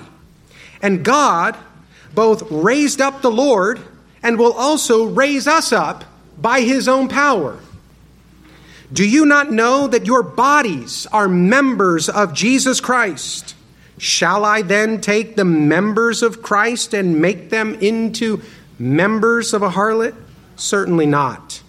And 0.80 1.04
God 1.04 1.56
both 2.14 2.50
raised 2.50 3.00
up 3.00 3.22
the 3.22 3.30
Lord 3.30 3.80
and 4.24 4.38
will 4.38 4.52
also 4.52 5.04
raise 5.04 5.46
us 5.46 5.72
up 5.72 6.04
by 6.36 6.62
his 6.62 6.88
own 6.88 7.08
power. 7.08 7.60
Do 8.92 9.08
you 9.08 9.24
not 9.24 9.50
know 9.50 9.86
that 9.86 10.06
your 10.06 10.22
bodies 10.22 11.06
are 11.12 11.28
members 11.28 12.08
of 12.08 12.34
Jesus 12.34 12.80
Christ? 12.80 13.54
Shall 13.96 14.44
I 14.44 14.62
then 14.62 15.00
take 15.00 15.36
the 15.36 15.44
members 15.44 16.22
of 16.22 16.42
Christ 16.42 16.92
and 16.92 17.20
make 17.20 17.50
them 17.50 17.74
into 17.76 18.42
members 18.78 19.54
of 19.54 19.62
a 19.62 19.70
harlot? 19.70 20.14
Certainly 20.56 21.06
not. 21.06 21.62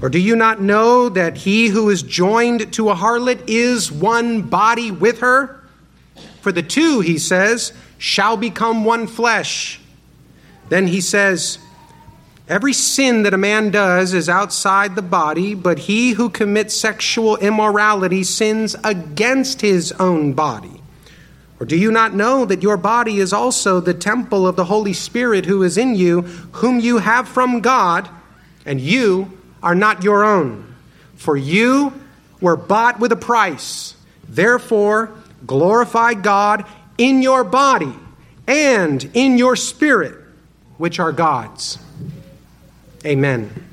Or 0.00 0.08
do 0.08 0.18
you 0.18 0.34
not 0.34 0.62
know 0.62 1.10
that 1.10 1.36
he 1.36 1.68
who 1.68 1.90
is 1.90 2.02
joined 2.02 2.72
to 2.74 2.88
a 2.88 2.94
harlot 2.94 3.42
is 3.46 3.92
one 3.92 4.42
body 4.42 4.90
with 4.90 5.20
her? 5.20 5.62
For 6.40 6.52
the 6.52 6.62
two, 6.62 7.00
he 7.00 7.18
says, 7.18 7.74
shall 7.98 8.38
become 8.38 8.84
one 8.84 9.06
flesh. 9.06 9.78
Then 10.70 10.86
he 10.86 11.02
says, 11.02 11.58
Every 12.50 12.72
sin 12.72 13.22
that 13.22 13.32
a 13.32 13.38
man 13.38 13.70
does 13.70 14.12
is 14.12 14.28
outside 14.28 14.96
the 14.96 15.02
body, 15.02 15.54
but 15.54 15.78
he 15.78 16.10
who 16.10 16.28
commits 16.28 16.76
sexual 16.76 17.36
immorality 17.36 18.24
sins 18.24 18.74
against 18.82 19.60
his 19.60 19.92
own 19.92 20.32
body. 20.32 20.82
Or 21.60 21.64
do 21.64 21.76
you 21.76 21.92
not 21.92 22.12
know 22.12 22.44
that 22.44 22.60
your 22.60 22.76
body 22.76 23.20
is 23.20 23.32
also 23.32 23.78
the 23.78 23.94
temple 23.94 24.48
of 24.48 24.56
the 24.56 24.64
Holy 24.64 24.92
Spirit 24.92 25.46
who 25.46 25.62
is 25.62 25.78
in 25.78 25.94
you, 25.94 26.22
whom 26.22 26.80
you 26.80 26.98
have 26.98 27.28
from 27.28 27.60
God, 27.60 28.08
and 28.66 28.80
you 28.80 29.30
are 29.62 29.76
not 29.76 30.02
your 30.02 30.24
own? 30.24 30.74
For 31.14 31.36
you 31.36 31.92
were 32.40 32.56
bought 32.56 32.98
with 32.98 33.12
a 33.12 33.16
price. 33.16 33.94
Therefore, 34.28 35.12
glorify 35.46 36.14
God 36.14 36.66
in 36.98 37.22
your 37.22 37.44
body 37.44 37.94
and 38.48 39.08
in 39.14 39.38
your 39.38 39.54
spirit, 39.54 40.18
which 40.78 40.98
are 40.98 41.12
God's. 41.12 41.78
Amen. 43.04 43.69